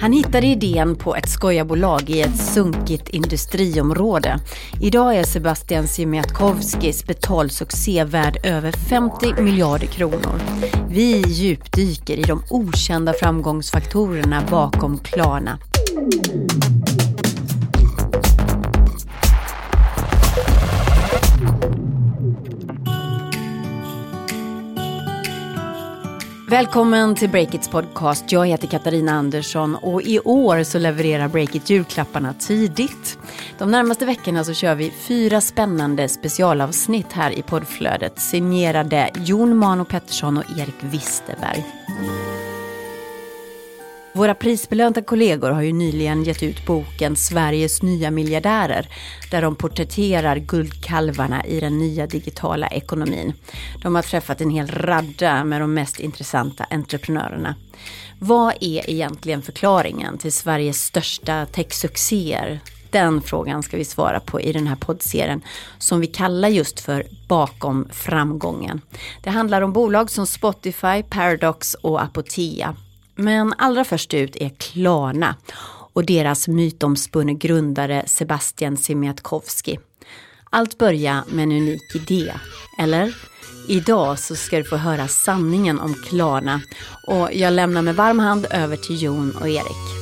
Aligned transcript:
Han 0.00 0.12
hittade 0.12 0.46
idén 0.46 0.96
på 0.96 1.16
ett 1.16 1.28
skojarbolag 1.28 2.10
i 2.10 2.20
ett 2.20 2.36
sunkigt 2.36 3.08
industriområde. 3.08 4.38
Idag 4.80 5.16
är 5.16 5.24
Sebastian 5.24 5.88
Siemiatkowskis 5.88 7.06
betalsuccé 7.06 8.04
värd 8.04 8.38
över 8.44 8.72
50 8.72 9.42
miljarder 9.42 9.86
kronor. 9.86 10.40
Vi 10.88 11.22
djupdyker 11.26 12.16
i 12.16 12.22
de 12.22 12.42
okända 12.50 13.12
framgångsfaktorerna 13.12 14.42
bakom 14.50 14.98
Klarna. 14.98 15.58
Välkommen 26.50 27.14
till 27.14 27.28
Breakits 27.28 27.68
podcast. 27.68 28.32
Jag 28.32 28.46
heter 28.46 28.68
Katarina 28.68 29.12
Andersson 29.12 29.74
och 29.74 30.02
i 30.02 30.20
år 30.20 30.62
så 30.62 30.78
levererar 30.78 31.28
Breakit 31.28 31.70
julklapparna 31.70 32.34
tidigt. 32.34 33.18
De 33.58 33.70
närmaste 33.70 34.06
veckorna 34.06 34.44
så 34.44 34.54
kör 34.54 34.74
vi 34.74 34.90
fyra 34.90 35.40
spännande 35.40 36.08
specialavsnitt 36.08 37.12
här 37.12 37.38
i 37.38 37.42
poddflödet 37.42 38.20
signerade 38.20 39.10
Jon 39.14 39.56
Mano 39.56 39.84
Pettersson 39.84 40.36
och 40.36 40.58
Erik 40.58 40.76
Wisterberg. 40.80 41.66
Våra 44.18 44.34
prisbelönta 44.34 45.02
kollegor 45.02 45.50
har 45.50 45.62
ju 45.62 45.72
nyligen 45.72 46.24
gett 46.24 46.42
ut 46.42 46.66
boken 46.66 47.16
Sveriges 47.16 47.82
nya 47.82 48.10
miljardärer 48.10 48.88
där 49.30 49.42
de 49.42 49.56
porträtterar 49.56 50.36
guldkalvarna 50.36 51.44
i 51.46 51.60
den 51.60 51.78
nya 51.78 52.06
digitala 52.06 52.68
ekonomin. 52.68 53.32
De 53.82 53.94
har 53.94 54.02
träffat 54.02 54.40
en 54.40 54.50
hel 54.50 54.66
radda 54.66 55.44
med 55.44 55.60
de 55.60 55.74
mest 55.74 56.00
intressanta 56.00 56.64
entreprenörerna. 56.70 57.54
Vad 58.18 58.54
är 58.60 58.90
egentligen 58.90 59.42
förklaringen 59.42 60.18
till 60.18 60.32
Sveriges 60.32 60.82
största 60.84 61.46
techsuccéer? 61.46 62.60
Den 62.90 63.22
frågan 63.22 63.62
ska 63.62 63.76
vi 63.76 63.84
svara 63.84 64.20
på 64.20 64.40
i 64.40 64.52
den 64.52 64.66
här 64.66 64.76
poddserien 64.76 65.42
som 65.78 66.00
vi 66.00 66.06
kallar 66.06 66.48
just 66.48 66.80
för 66.80 67.06
Bakom 67.28 67.88
framgången. 67.92 68.80
Det 69.22 69.30
handlar 69.30 69.62
om 69.62 69.72
bolag 69.72 70.10
som 70.10 70.26
Spotify, 70.26 71.02
Paradox 71.02 71.74
och 71.74 72.02
Apotea 72.02 72.76
men 73.18 73.54
allra 73.58 73.84
först 73.84 74.14
ut 74.14 74.36
är 74.36 74.48
Klarna 74.48 75.36
och 75.92 76.06
deras 76.06 76.48
mytomspunne 76.48 77.34
grundare 77.34 78.02
Sebastian 78.06 78.76
Siemiatkowski. 78.76 79.78
Allt 80.50 80.78
börjar 80.78 81.22
med 81.28 81.42
en 81.42 81.52
unik 81.52 81.94
idé, 81.94 82.32
eller? 82.78 83.14
Idag 83.68 84.18
så 84.18 84.36
ska 84.36 84.56
du 84.56 84.64
få 84.64 84.76
höra 84.76 85.08
sanningen 85.08 85.80
om 85.80 85.94
Klarna 85.94 86.60
och 87.06 87.32
jag 87.32 87.52
lämnar 87.52 87.82
med 87.82 87.96
varm 87.96 88.18
hand 88.18 88.46
över 88.50 88.76
till 88.76 89.02
Jon 89.02 89.36
och 89.40 89.48
Erik. 89.48 89.97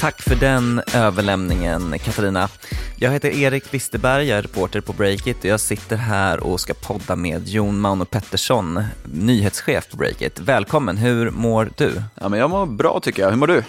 Tack 0.00 0.22
för 0.22 0.34
den 0.34 0.82
överlämningen 0.94 1.98
Katarina. 1.98 2.48
Jag 2.96 3.10
heter 3.10 3.30
Erik 3.30 3.74
Wisterberg, 3.74 4.28
jag 4.28 4.38
är 4.38 4.42
reporter 4.42 4.80
på 4.80 4.92
Breakit 4.92 5.38
och 5.38 5.44
jag 5.44 5.60
sitter 5.60 5.96
här 5.96 6.40
och 6.40 6.60
ska 6.60 6.74
podda 6.74 7.16
med 7.16 7.48
Jon 7.48 7.80
Mauno 7.80 8.04
Pettersson, 8.04 8.82
nyhetschef 9.04 9.90
på 9.90 9.96
Breakit. 9.96 10.40
Välkommen, 10.40 10.96
hur 10.96 11.30
mår 11.30 11.70
du? 11.76 12.02
Ja, 12.14 12.28
men 12.28 12.38
jag 12.38 12.50
mår 12.50 12.66
bra 12.66 13.00
tycker 13.00 13.22
jag. 13.22 13.30
Hur 13.30 13.36
mår 13.36 13.46
du? 13.46 13.62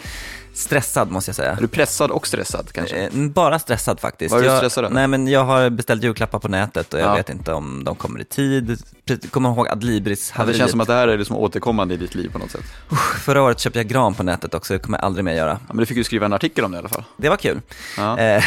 Stressad 0.54 1.12
måste 1.12 1.30
jag 1.30 1.36
säga. 1.36 1.52
Är 1.52 1.62
du 1.62 1.68
pressad 1.68 2.12
och 2.12 2.28
stressad 2.28 2.72
kanske? 2.72 2.96
Eh, 2.98 3.10
bara 3.14 3.60
stressad 3.60 4.00
faktiskt. 4.00 4.32
Vad 4.32 4.46
är 4.46 4.50
du 4.52 4.58
stressad 4.58 4.86
över? 4.86 4.96
Nej 4.96 5.08
men 5.08 5.28
jag 5.28 5.46
har 5.46 5.70
beställt 5.70 6.04
julklappar 6.04 6.40
på 6.40 6.48
nätet 6.48 6.94
och 6.94 7.00
jag 7.00 7.08
Ja. 7.10 7.16
vet 7.16 7.30
inte 7.30 7.54
om 7.54 7.84
de 7.84 7.96
kommer 7.96 8.22
i 8.22 8.26
tid. 8.26 8.78
Kommer 9.32 9.50
ihåg 9.50 9.68
Adlibris 9.68 10.34
Ja, 10.38 10.46
det 10.46 10.54
känns 10.54 10.72
som 10.72 10.82
att 10.82 10.88
det 10.88 10.94
här 10.94 11.08
är 11.08 11.18
liksom 11.18 11.36
återkommande 11.36 11.94
i 11.94 11.98
ditt 11.98 12.16
liv 12.16 12.30
på 12.32 12.40
något 12.40 12.52
sätt. 12.52 12.62
Förra 13.20 13.42
året 13.42 13.60
köpte 13.60 13.80
jag 13.80 13.88
gran 13.88 14.14
på 14.14 14.24
nätet 14.24 14.54
också, 14.54 14.74
det 14.74 14.80
kommer 14.80 14.98
jag 14.98 15.06
aldrig 15.06 15.26
mer 15.26 15.34
göra. 15.34 15.52
Ja, 15.52 15.60
men 15.68 15.78
du 15.78 15.86
fick 15.86 15.98
ju 15.98 16.04
skriva 16.04 16.26
en 16.26 16.34
artikel 16.34 16.66
om 16.66 16.72
det 16.72 16.76
i 16.76 16.80
alla 16.80 16.90
fall. 16.90 17.04
Det 17.18 17.30
var 17.30 17.38
kul. 17.38 17.62
Ja. 17.98 18.18
Eh, 18.20 18.44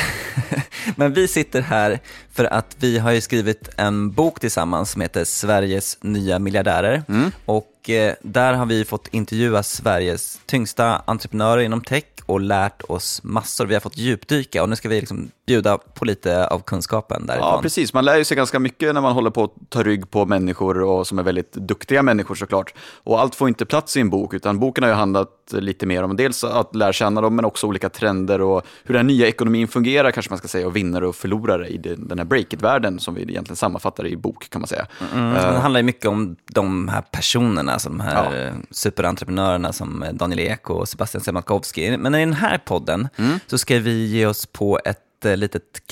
Men 0.97 1.13
vi 1.15 1.29
sitter 1.29 1.61
här 1.61 2.01
för 2.33 2.45
att 2.45 2.77
vi 2.79 2.99
har 2.99 3.13
ju 3.13 3.21
skrivit 3.21 3.69
en 3.77 4.11
bok 4.11 4.41
tillsammans 4.41 4.91
som 4.91 5.01
heter 5.01 5.25
Sveriges 5.25 5.99
nya 6.01 6.39
miljardärer. 6.39 7.03
Mm. 7.09 7.31
Och 7.45 7.67
eh, 7.91 8.15
där 8.23 8.55
har 8.55 8.67
vi 8.67 8.85
fått 8.85 9.09
intervjua 9.11 9.63
Sveriges 9.63 10.41
tyngsta 10.47 11.03
entreprenörer 11.05 11.63
inom 11.63 11.81
tech 11.81 12.05
och 12.27 12.41
lärt 12.41 12.83
oss 12.89 13.21
massor. 13.25 13.67
Vi 13.67 13.75
har 13.75 13.81
fått 13.81 13.99
djupdyka 13.99 14.63
och 14.63 14.69
nu 14.69 14.77
ska 14.77 14.89
vi 14.89 15.01
liksom 15.01 15.31
bjuda 15.47 15.79
på 15.79 16.05
lite 16.05 16.47
av 16.47 16.59
kunskapen 16.59 17.27
därifrån. 17.27 17.49
Ja, 17.49 17.63
precis. 17.63 17.95
Man 17.95 18.05
lär 18.05 18.17
ju 18.17 18.25
sig 18.25 18.37
ganska 18.37 18.59
mycket 18.59 18.95
när 18.95 19.01
man 19.01 19.13
håller 19.13 19.31
på 19.31 19.45
att 19.45 19.53
ta 19.69 19.83
rygg 19.83 20.11
på 20.11 20.27
människor 20.27 20.83
och 20.83 21.07
som 21.07 21.19
är 21.19 21.23
väldigt 21.23 21.53
duktiga 21.53 22.03
människor 22.03 22.35
såklart. 22.35 22.75
Och 23.05 23.21
allt 23.21 23.35
får 23.35 23.49
inte 23.49 23.65
plats 23.67 23.97
i 23.97 24.01
en 24.01 24.11
bok, 24.11 24.35
utan 24.35 24.59
boken 24.59 24.85
har 24.85 24.91
ju 24.91 24.97
handlat 24.97 25.31
lite 25.53 25.87
mer 25.87 26.03
om 26.03 26.17
dels 26.17 26.45
att 26.45 26.75
lära 26.75 26.93
känna 26.93 27.21
dem, 27.21 27.37
men 27.37 27.45
också 27.45 27.67
olika 27.67 27.89
trender 27.89 28.41
och 28.41 28.63
hur 28.85 28.95
den 28.95 29.07
nya 29.07 29.27
ekonomin 29.29 29.69
fungerar, 29.69 30.11
kanske 30.11 30.31
man 30.31 30.39
ska 30.39 30.49
säga, 30.49 30.67
och 30.67 30.77
vinnare 30.77 31.07
och 31.07 31.17
förlorare 31.17 31.69
i 31.69 31.79
den 31.79 32.19
här 32.19 32.27
breakit-världen 32.27 32.99
som 33.01 33.15
vi 33.15 33.23
egentligen 33.23 33.57
sammanfattar 33.57 34.07
i 34.07 34.17
bok, 34.17 34.51
kan 34.51 34.61
man 34.61 34.69
säga. 34.69 34.87
Mm, 35.15 35.35
Eh, 35.35 35.53
det 35.53 35.59
handlar 35.59 35.81
ju 35.81 35.85
mycket 35.85 36.07
om 36.07 36.37
de 36.53 36.89
här 36.89 37.03
personerna, 37.11 37.74
alltså 37.75 37.89
de 37.89 38.01
här 38.01 38.35
Ja. 38.35 38.39
eh, 38.41 38.53
superentreprenörerna 38.71 39.73
som 39.73 40.05
Daniel 40.13 40.41
Ek 40.41 40.71
och 40.71 40.89
Sebastian 40.89 41.25
Siemiatkowski. 41.25 41.97
Men 41.97 42.15
i 42.15 42.19
den 42.21 42.33
här 42.33 42.59
podden 42.59 43.09
Mm. 43.17 43.39
så 43.47 43.59
ska 43.59 43.79
vi 43.79 44.07
ge 44.07 44.27
oss 44.27 44.47
på 44.47 44.81
ett 44.85 44.99
eh, 45.25 45.37
litet 45.37 45.83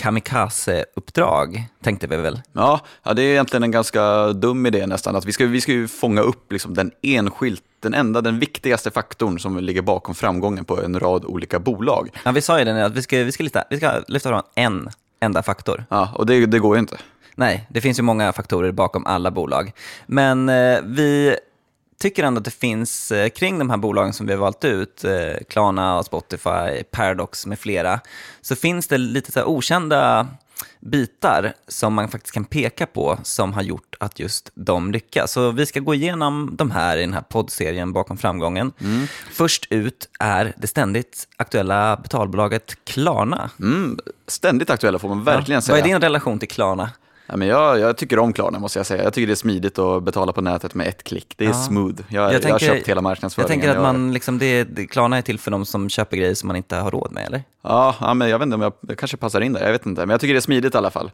kamikaze-uppdrag, 0.66 1.64
tänkte 1.82 2.06
vi 2.06 2.16
väl. 2.16 2.40
Ja, 2.52 2.80
ja, 3.02 3.14
det 3.14 3.22
är 3.22 3.30
egentligen 3.30 3.62
en 3.62 3.70
ganska 3.70 4.32
dum 4.32 4.66
idé 4.66 4.86
nästan. 4.86 5.16
Att 5.16 5.24
vi, 5.24 5.32
ska, 5.32 5.46
vi 5.46 5.60
ska 5.60 5.72
ju 5.72 5.88
fånga 5.88 6.20
upp 6.20 6.52
liksom 6.52 6.74
den 6.74 6.90
enskilt, 7.02 7.62
den 7.80 7.94
enda, 7.94 8.20
den 8.20 8.38
viktigaste 8.38 8.90
faktorn 8.90 9.38
som 9.38 9.58
ligger 9.58 9.82
bakom 9.82 10.14
framgången 10.14 10.64
på 10.64 10.82
en 10.82 11.00
rad 11.00 11.24
olika 11.24 11.58
bolag. 11.58 12.08
Ja, 12.24 12.30
vi 12.32 12.40
sa 12.40 12.58
ju 12.58 12.64
det 12.64 12.74
nu, 12.74 12.82
att 12.82 12.92
vi 12.92 13.02
ska, 13.02 13.16
vi 13.18 13.32
ska, 13.32 13.42
lyfta, 13.44 13.64
vi 13.70 13.76
ska 13.76 13.92
lyfta 14.08 14.28
fram 14.28 14.42
en 14.54 14.88
enda 15.20 15.42
faktor. 15.42 15.84
Ja, 15.88 16.12
och 16.14 16.26
det, 16.26 16.46
det 16.46 16.58
går 16.58 16.76
ju 16.76 16.80
inte. 16.80 16.96
Nej, 17.34 17.66
det 17.70 17.80
finns 17.80 17.98
ju 17.98 18.02
många 18.02 18.32
faktorer 18.32 18.72
bakom 18.72 19.06
alla 19.06 19.30
bolag. 19.30 19.72
Men 20.06 20.48
eh, 20.48 20.78
vi 20.84 21.36
tycker 22.02 22.24
ändå 22.24 22.38
att 22.38 22.44
det 22.44 22.50
finns 22.50 23.12
eh, 23.12 23.28
kring 23.28 23.58
de 23.58 23.70
här 23.70 23.76
bolagen 23.76 24.12
som 24.12 24.26
vi 24.26 24.32
har 24.32 24.40
valt 24.40 24.64
ut, 24.64 25.04
eh, 25.04 25.44
Klarna, 25.48 26.02
Spotify, 26.02 26.82
Paradox 26.90 27.46
med 27.46 27.58
flera, 27.58 28.00
så 28.40 28.56
finns 28.56 28.86
det 28.86 28.98
lite 28.98 29.32
så 29.32 29.38
här 29.38 29.46
okända 29.46 30.28
bitar 30.80 31.52
som 31.68 31.94
man 31.94 32.08
faktiskt 32.08 32.34
kan 32.34 32.44
peka 32.44 32.86
på 32.86 33.18
som 33.22 33.52
har 33.52 33.62
gjort 33.62 33.94
att 34.00 34.18
just 34.18 34.50
de 34.54 34.92
lyckas. 34.92 35.32
Så 35.32 35.50
vi 35.50 35.66
ska 35.66 35.80
gå 35.80 35.94
igenom 35.94 36.50
de 36.52 36.70
här 36.70 36.96
i 36.96 37.00
den 37.00 37.12
här 37.12 37.20
poddserien 37.22 37.92
bakom 37.92 38.18
framgången. 38.18 38.72
Först 39.30 39.66
ut 39.70 40.08
är 40.20 40.54
det 40.56 40.66
ständigt 40.66 41.28
aktuella 41.36 41.96
betalbolaget 41.96 42.84
Klarna. 42.84 43.50
Mm, 43.60 43.98
ständigt 44.26 44.70
aktuella 44.70 44.98
får 44.98 45.08
man 45.08 45.24
verkligen 45.24 45.56
Ja, 45.56 45.62
säga. 45.62 45.74
Vad 45.74 45.86
är 45.86 45.92
din 45.92 46.00
relation 46.00 46.38
till 46.38 46.48
Klarna? 46.48 46.90
Ja, 47.26 47.36
men 47.36 47.48
jag, 47.48 47.78
jag 47.78 47.96
tycker 47.96 48.18
om 48.18 48.32
Klarna 48.32 48.58
måste 48.58 48.78
jag 48.78 48.86
säga. 48.86 49.02
Jag 49.04 49.12
tycker 49.12 49.26
det 49.26 49.32
är 49.32 49.34
smidigt 49.34 49.78
att 49.78 50.02
betala 50.02 50.32
på 50.32 50.40
nätet 50.40 50.74
med 50.74 50.86
ett 50.86 51.04
klick. 51.04 51.34
Det 51.36 51.44
är 51.44 51.48
Ja. 51.48 51.54
smooth. 51.54 52.00
Jag, 52.08 52.32
jag, 52.34 52.50
har 52.50 52.58
köpt 52.58 52.88
hela 52.88 53.00
marknadsföringen. 53.00 53.44
Jag 53.48 53.54
tänker 53.54 53.68
att 53.68 53.74
Jag- 53.74 53.94
man, 53.94 54.12
liksom, 54.12 54.38
det, 54.38 54.64
det, 54.64 54.86
Klarna 54.86 55.18
är 55.18 55.22
till 55.22 55.38
för 55.38 55.50
de 55.50 55.64
som 55.66 55.88
köper 55.88 56.16
grejer 56.16 56.34
som 56.34 56.46
man 56.46 56.56
inte 56.56 56.76
har 56.76 56.90
råd 56.90 57.12
med, 57.12 57.26
eller? 57.26 57.42
Ja, 57.62 57.94
ja, 58.00 58.14
men 58.14 58.28
jag 58.28 58.38
vet 58.38 58.46
inte 58.46 58.54
om 58.54 58.62
jag, 58.62 58.72
jag 58.80 58.98
kanske 58.98 59.16
passar 59.16 59.40
in 59.40 59.52
där, 59.52 59.64
jag 59.64 59.72
vet 59.72 59.86
inte. 59.86 60.00
Men 60.00 60.10
jag 60.10 60.20
tycker 60.20 60.34
det 60.34 60.38
är 60.38 60.40
smidigt 60.40 60.74
i 60.74 60.78
alla 60.78 60.90
fall. 60.90 61.10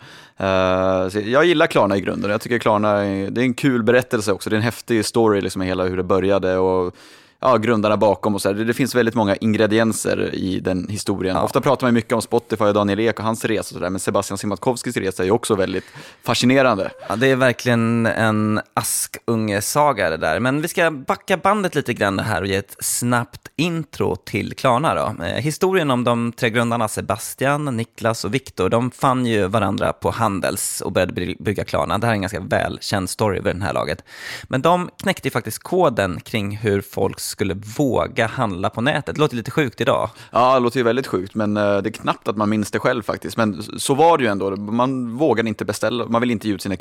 Så 1.10 1.20
jag 1.24 1.44
gillar 1.44 1.66
Klarna 1.66 1.96
i 1.96 2.00
grunden. 2.00 2.30
Jag 2.30 2.40
tycker 2.40 2.58
Klarna 2.58 2.94
det 2.98 3.40
är 3.40 3.44
en 3.44 3.54
kul 3.54 3.82
berättelse 3.82 4.32
också. 4.32 4.50
Det 4.50 4.54
är 4.56 4.58
en 4.58 4.62
häftig 4.62 5.04
story, 5.04 5.40
liksom 5.40 5.62
hela 5.62 5.84
hur 5.84 5.96
det 5.96 6.02
började 6.02 6.56
och 6.58 6.94
ja, 7.40 7.56
grundarna 7.56 7.96
bakom 7.96 8.34
och 8.34 8.42
så. 8.42 8.52
Det, 8.52 8.64
det 8.64 8.74
finns 8.74 8.94
väldigt 8.94 9.14
många 9.14 9.36
ingredienser 9.36 10.34
i 10.34 10.60
den 10.60 10.88
historien. 10.88 11.36
Ja. 11.36 11.42
Ofta 11.42 11.60
pratar 11.60 11.86
man 11.86 11.94
mycket 11.94 12.12
om 12.12 12.22
Spotify 12.22 12.64
och 12.64 12.74
Daniel 12.74 13.00
Ek 13.00 13.18
och 13.18 13.24
hans 13.24 13.44
resa 13.44 13.60
och 13.60 13.64
så 13.66 13.78
där, 13.78 13.90
men 13.90 14.00
Sebastian 14.00 14.38
Siemiatkowskis 14.38 14.96
resa 14.96 15.24
är 15.24 15.30
också 15.30 15.54
väldigt 15.54 15.84
fascinerande. 16.22 16.90
Ja, 17.08 17.16
det 17.16 17.26
är 17.26 17.36
verkligen 17.36 18.06
en 18.06 18.60
Askunge-saga 18.74 20.10
det 20.10 20.16
där. 20.16 20.40
Men 20.40 20.62
vi 20.62 20.68
ska 20.68 20.90
backa 20.90 21.36
bandet 21.36 21.74
lite 21.74 21.94
grann 21.94 22.18
här 22.18 22.40
och 22.42 22.46
ge 22.46 22.56
ett 22.56 22.76
snabbt 22.80 23.48
intro 23.56 24.16
till 24.16 24.54
Klarna. 24.54 24.94
Då. 24.94 25.24
Eh, 25.24 25.34
historien 25.34 25.90
om 25.90 26.04
de 26.04 26.32
tre 26.32 26.50
grundarna 26.50 26.88
Sebastian, 26.88 27.64
Niklas 27.64 28.24
och 28.24 28.34
Viktor, 28.34 28.68
de 28.68 28.90
fann 28.90 29.26
ju 29.26 29.46
varandra 29.46 29.92
på 29.92 30.10
Handels 30.10 30.80
och 30.80 30.92
började 30.92 31.12
by- 31.12 31.36
bygga 31.40 31.64
Klarna. 31.64 31.98
Det 31.98 32.06
här 32.06 32.12
är 32.12 32.16
en 32.16 32.22
ganska 32.22 32.40
välkänd 32.40 33.10
story 33.10 33.38
över 33.38 33.52
den 33.52 33.62
här 33.62 33.72
laget. 33.72 34.04
Men 34.48 34.62
de 34.62 34.90
knäckte 35.02 35.28
ju 35.28 35.32
faktiskt 35.32 35.58
koden 35.58 36.20
kring 36.20 36.56
hur 36.56 36.80
folk 36.80 37.20
skulle 37.28 37.54
våga 37.54 38.26
handla 38.26 38.70
på 38.70 38.80
nätet. 38.80 39.14
Det 39.14 39.20
låter 39.20 39.36
lite 39.36 39.50
sjukt 39.50 39.80
idag. 39.80 40.10
Ja, 40.30 40.54
det 40.54 40.60
låter 40.60 40.78
ju 40.78 40.84
väldigt 40.84 41.06
sjukt, 41.06 41.34
men 41.34 41.56
eh, 41.56 41.62
det 41.62 41.88
är 41.88 41.92
knappt 41.92 42.28
att 42.28 42.36
man 42.36 42.50
minns 42.50 42.70
det 42.70 42.78
själv 42.78 43.02
faktiskt. 43.02 43.36
Men 43.36 43.62
så 43.62 43.94
var 43.94 44.18
det 44.18 44.24
ju 44.24 44.30
ändå. 44.30 44.56
Man 44.56 45.16
vågade 45.16 45.48
inte 45.48 45.64
beställa, 45.64 46.06
man 46.06 46.20
ville 46.20 46.32
inte 46.32 46.48
ge 46.48 46.54
ut 46.54 46.62
sina 46.62 46.76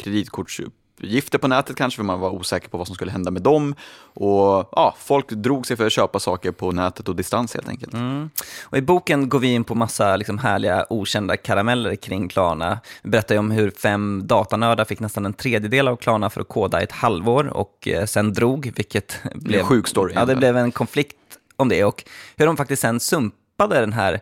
uppgifter 0.98 1.38
på 1.38 1.48
nätet 1.48 1.76
kanske, 1.76 1.96
för 1.98 2.04
man 2.04 2.20
var 2.20 2.30
osäker 2.30 2.70
på 2.70 2.78
vad 2.78 2.88
som 2.88 2.96
skulle 2.96 3.12
hända 3.12 3.32
med 3.32 3.42
dem. 3.42 3.76
Och 4.14 4.70
ja, 4.72 4.96
folk 5.00 5.30
drog 5.30 5.68
sig 5.68 5.78
för 5.78 5.86
att 5.86 5.92
köpa 5.92 6.20
saker 6.20 6.52
på 6.52 6.72
nätet 6.72 7.10
och 7.10 7.16
distans 7.16 7.54
helt 7.54 7.70
enkelt. 7.70 7.94
Mm. 7.94 8.30
Och 8.64 8.78
I 8.78 8.82
boken 8.82 9.30
går 9.30 9.40
vi 9.40 9.54
in 9.54 9.64
på 9.64 9.76
massa 9.76 10.16
liksom 10.16 10.38
härliga 10.38 10.86
okända 10.90 11.38
karameller 11.38 11.96
kring 11.96 12.30
Klarna. 12.30 12.80
Vi 13.02 13.10
berättar 13.10 13.38
om 13.38 13.52
hur 13.52 13.72
fem 13.72 14.28
datanördar 14.28 14.86
fick 14.86 15.00
nästan 15.00 15.26
en 15.26 15.34
tredjedel 15.34 15.88
av 15.88 15.96
Klarna 15.96 16.30
för 16.30 16.42
att 16.42 16.48
koda 16.48 16.82
ett 16.82 16.92
halvår 16.92 17.48
och 17.48 17.88
eh, 17.88 18.06
sen 18.06 18.34
drog, 18.34 18.72
vilket 18.76 19.20
blev... 19.34 19.60
En 19.60 19.66
sjuk 19.66 19.88
story. 19.88 20.14
Ja, 20.16 20.26
det 20.26 20.36
blev 20.36 20.58
en 20.58 20.72
konflikt 20.72 21.16
om 21.56 21.70
det 21.70 21.84
och 21.84 22.04
hur 22.38 22.46
de 22.46 22.58
faktiskt 22.58 22.82
sen 22.82 23.00
sumpade 23.00 23.80
den 23.80 23.94
här 23.94 24.20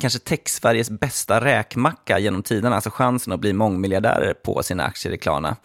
kanske 0.00 0.18
tech-Sveriges 0.18 0.90
bästa 0.90 1.44
räkmacka 1.44 2.18
genom 2.18 2.42
tiderna, 2.42 2.74
alltså 2.74 2.90
chansen 2.90 3.32
att 3.32 3.40
bli 3.40 3.52
mångmiljardärer 3.52 4.34
på 4.34 4.62
sina 4.62 4.84
aktier 4.84 5.12
i 5.12 5.18
Klarna. 5.18 5.56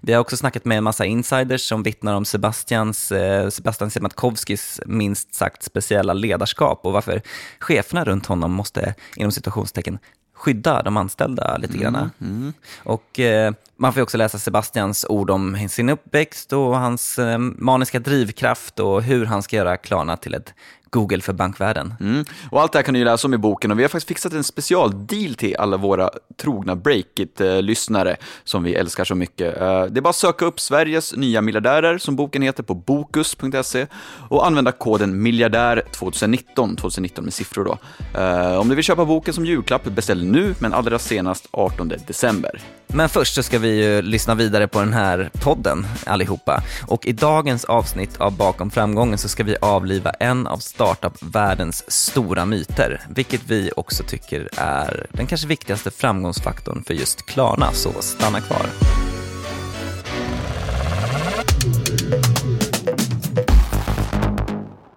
Vi 0.00 0.12
har 0.12 0.20
också 0.20 0.36
snackat 0.36 0.64
med 0.64 0.78
en 0.78 0.84
massa 0.84 1.04
insiders 1.04 1.68
som 1.68 1.82
vittnar 1.82 2.14
om 2.14 2.24
Sebastians, 2.24 3.12
eh, 3.12 3.48
Sebastian 3.48 3.90
Siemiatkowskis 3.90 4.80
minst 4.86 5.34
sagt 5.34 5.62
speciella 5.62 6.12
ledarskap 6.12 6.80
och 6.82 6.92
varför 6.92 7.22
cheferna 7.60 8.04
runt 8.04 8.26
honom 8.26 8.52
måste, 8.52 8.94
inom 9.16 9.32
situationstecken, 9.32 9.98
skydda 10.36 10.82
de 10.82 10.96
anställda 10.96 11.56
lite 11.56 11.78
grann. 11.78 11.96
Mm, 11.96 12.10
mm. 12.20 12.52
Och 12.84 13.20
eh, 13.20 13.52
man 13.76 13.92
får 13.92 14.00
också 14.00 14.16
läsa 14.16 14.38
Sebastians 14.38 15.06
ord 15.08 15.30
om 15.30 15.68
sin 15.68 15.88
uppväxt 15.88 16.52
och 16.52 16.78
hans 16.78 17.18
eh, 17.18 17.38
maniska 17.38 17.98
drivkraft 17.98 18.80
och 18.80 19.02
hur 19.02 19.26
han 19.26 19.42
ska 19.42 19.56
göra 19.56 19.76
Klarna 19.76 20.16
till 20.16 20.34
ett 20.34 20.54
Google 20.90 21.20
för 21.20 21.32
bankvärlden. 21.32 21.94
Mm. 22.00 22.24
Och 22.50 22.60
allt 22.60 22.72
det 22.72 22.78
här 22.78 22.82
kan 22.82 22.92
ni 22.92 23.04
läsa 23.04 23.28
om 23.28 23.34
i 23.34 23.38
boken 23.38 23.70
och 23.70 23.78
vi 23.78 23.82
har 23.82 23.88
faktiskt 23.88 24.08
fixat 24.08 24.32
en 24.32 24.44
specialdeal 24.44 25.34
till 25.34 25.56
alla 25.56 25.76
våra 25.76 26.10
trogna 26.36 26.76
Breakit-lyssnare 26.76 28.16
som 28.44 28.62
vi 28.62 28.74
älskar 28.74 29.04
så 29.04 29.14
mycket. 29.14 29.60
Eh, 29.60 29.84
det 29.84 30.00
är 30.00 30.00
bara 30.00 30.10
att 30.10 30.16
söka 30.16 30.44
upp 30.44 30.60
Sveriges 30.60 31.16
nya 31.16 31.42
miljardärer, 31.42 31.98
som 31.98 32.16
boken 32.16 32.42
heter, 32.42 32.62
på 32.62 32.74
bokus.se 32.74 33.86
och 34.28 34.46
använda 34.46 34.72
koden 34.72 35.22
miljardär 35.22 35.82
2019, 35.92 36.76
2019 36.76 37.24
med 37.24 37.34
siffror 37.34 37.64
då. 37.64 37.78
Eh, 38.20 38.58
om 38.60 38.68
du 38.68 38.74
vill 38.74 38.84
köpa 38.84 39.04
boken 39.04 39.34
som 39.34 39.46
julklapp, 39.46 39.84
beställ 39.84 40.24
nu, 40.24 40.54
men 40.58 40.72
allra 40.72 40.98
senast 40.98 41.48
18 41.50 41.92
december. 42.06 42.62
Men 42.88 43.08
först 43.08 43.34
så 43.34 43.42
ska 43.42 43.58
vi 43.58 43.84
ju 43.84 44.02
lyssna 44.02 44.34
vidare 44.34 44.68
på 44.68 44.80
den 44.80 44.92
här 44.92 45.30
podden 45.42 45.86
allihopa. 46.06 46.62
Och 46.86 47.06
i 47.06 47.12
dagens 47.12 47.64
avsnitt 47.64 48.16
av 48.20 48.36
Bakom 48.36 48.70
framgången 48.70 49.18
så 49.18 49.28
ska 49.28 49.44
vi 49.44 49.56
avliva 49.60 50.10
en 50.10 50.46
av 50.46 50.58
startup-världens 50.76 51.90
stora 51.90 52.44
myter, 52.44 53.00
vilket 53.08 53.40
vi 53.46 53.70
också 53.76 54.02
tycker 54.02 54.48
är 54.56 55.06
den 55.10 55.26
kanske 55.26 55.46
viktigaste 55.46 55.90
framgångsfaktorn 55.90 56.84
för 56.86 56.94
just 56.94 57.26
Klarna, 57.26 57.72
så 57.72 57.90
stanna 58.00 58.40
kvar. 58.40 58.66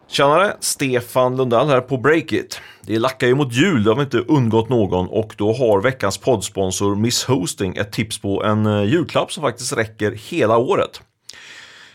Tjenare! 0.07 0.57
Stefan 0.59 1.37
Lundell 1.37 1.67
här 1.67 1.81
på 1.81 1.97
Breakit. 1.97 2.61
Det 2.81 2.99
lackar 2.99 3.27
ju 3.27 3.35
mot 3.35 3.53
jul, 3.53 3.83
det 3.83 3.89
har 3.89 3.95
väl 3.95 4.05
inte 4.05 4.17
undgått 4.17 4.69
någon 4.69 5.07
och 5.07 5.33
då 5.37 5.53
har 5.53 5.81
veckans 5.81 6.17
poddsponsor 6.17 6.95
Miss 6.95 7.23
Hosting 7.23 7.75
ett 7.75 7.91
tips 7.91 8.21
på 8.21 8.43
en 8.43 8.65
eh, 8.65 8.83
julklapp 8.83 9.31
som 9.31 9.43
faktiskt 9.43 9.77
räcker 9.77 10.11
hela 10.11 10.57
året. 10.57 11.01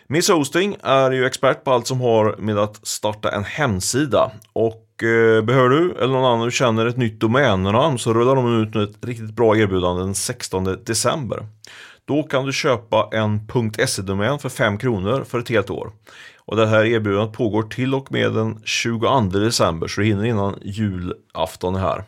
Miss 0.06 0.28
Hosting 0.28 0.76
är 0.82 1.10
ju 1.10 1.26
expert 1.26 1.64
på 1.64 1.72
allt 1.72 1.86
som 1.86 2.00
har 2.00 2.36
med 2.38 2.58
att 2.58 2.86
starta 2.86 3.30
en 3.30 3.44
hemsida 3.44 4.30
och 4.52 5.02
eh, 5.02 5.42
behöver 5.44 5.68
du 5.68 5.94
eller 5.98 6.12
någon 6.12 6.24
annan 6.24 6.44
du 6.44 6.50
känner 6.50 6.86
ett 6.86 6.96
nytt 6.96 7.20
domännamn 7.20 7.98
så 7.98 8.14
rullar 8.14 8.36
de 8.36 8.62
ut 8.62 8.76
ett 8.76 9.04
riktigt 9.04 9.30
bra 9.30 9.56
erbjudande 9.56 10.02
den 10.02 10.14
16 10.14 10.64
december. 10.84 11.46
Då 12.04 12.22
kan 12.22 12.46
du 12.46 12.52
köpa 12.52 13.08
en 13.12 13.48
.se-domän 13.86 14.38
för 14.38 14.48
5 14.48 14.78
kronor 14.78 15.24
för 15.24 15.38
ett 15.38 15.48
helt 15.48 15.70
år. 15.70 15.92
Och 16.38 16.56
det 16.56 16.66
här 16.66 16.84
erbjudandet 16.84 17.36
pågår 17.36 17.62
till 17.62 17.94
och 17.94 18.12
med 18.12 18.32
den 18.32 18.60
22 18.64 19.20
december 19.20 19.88
så 19.88 20.00
du 20.00 20.06
hinner 20.06 20.24
innan 20.24 20.58
julafton 20.62 21.74
här. 21.74 22.04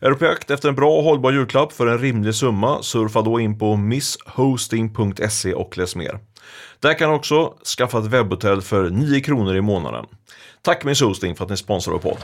Är 0.00 0.10
du 0.10 0.16
på 0.16 0.24
jakt 0.24 0.50
efter 0.50 0.68
en 0.68 0.74
bra 0.74 0.96
och 0.96 1.04
hållbar 1.04 1.32
julklapp 1.32 1.72
för 1.72 1.86
en 1.86 1.98
rimlig 1.98 2.34
summa 2.34 2.82
surfa 2.82 3.22
då 3.22 3.40
in 3.40 3.58
på 3.58 3.76
misshosting.se 3.76 5.54
och 5.54 5.78
läs 5.78 5.96
mer. 5.96 6.18
Där 6.80 6.94
kan 6.94 7.10
du 7.10 7.16
också 7.16 7.54
skaffa 7.78 7.98
ett 7.98 8.04
webbhotell 8.04 8.62
för 8.62 8.90
9 8.90 9.20
kronor 9.20 9.56
i 9.56 9.60
månaden. 9.60 10.06
Tack 10.62 10.84
Miss 10.84 11.00
Hosting 11.00 11.36
för 11.36 11.44
att 11.44 11.50
ni 11.50 11.56
sponsrar 11.56 11.92
vår 11.92 12.00
podd. 12.00 12.18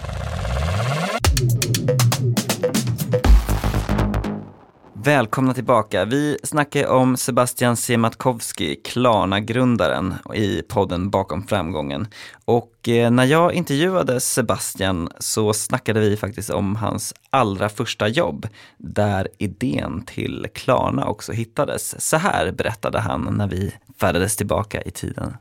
Välkomna 5.04 5.54
tillbaka. 5.54 6.04
Vi 6.04 6.38
snackar 6.42 6.86
om 6.86 7.16
Sebastian 7.16 7.76
Siemiatkowski, 7.76 8.76
Klarna-grundaren 8.84 10.14
i 10.34 10.62
podden 10.62 11.10
Bakom 11.10 11.46
framgången. 11.46 12.06
Och 12.44 12.88
eh, 12.88 13.10
när 13.10 13.24
jag 13.24 13.52
intervjuade 13.54 14.20
Sebastian 14.20 15.08
så 15.18 15.52
snackade 15.52 16.00
vi 16.00 16.16
faktiskt 16.16 16.50
om 16.50 16.76
hans 16.76 17.14
allra 17.30 17.68
första 17.68 18.08
jobb, 18.08 18.48
där 18.78 19.28
idén 19.38 20.04
till 20.06 20.46
Klarna 20.54 21.06
också 21.06 21.32
hittades. 21.32 22.08
Så 22.08 22.16
här 22.16 22.52
berättade 22.52 23.00
han 23.00 23.34
när 23.36 23.46
vi 23.46 23.74
färdades 24.00 24.36
tillbaka 24.36 24.82
i 24.82 24.90
tiden. 24.90 25.36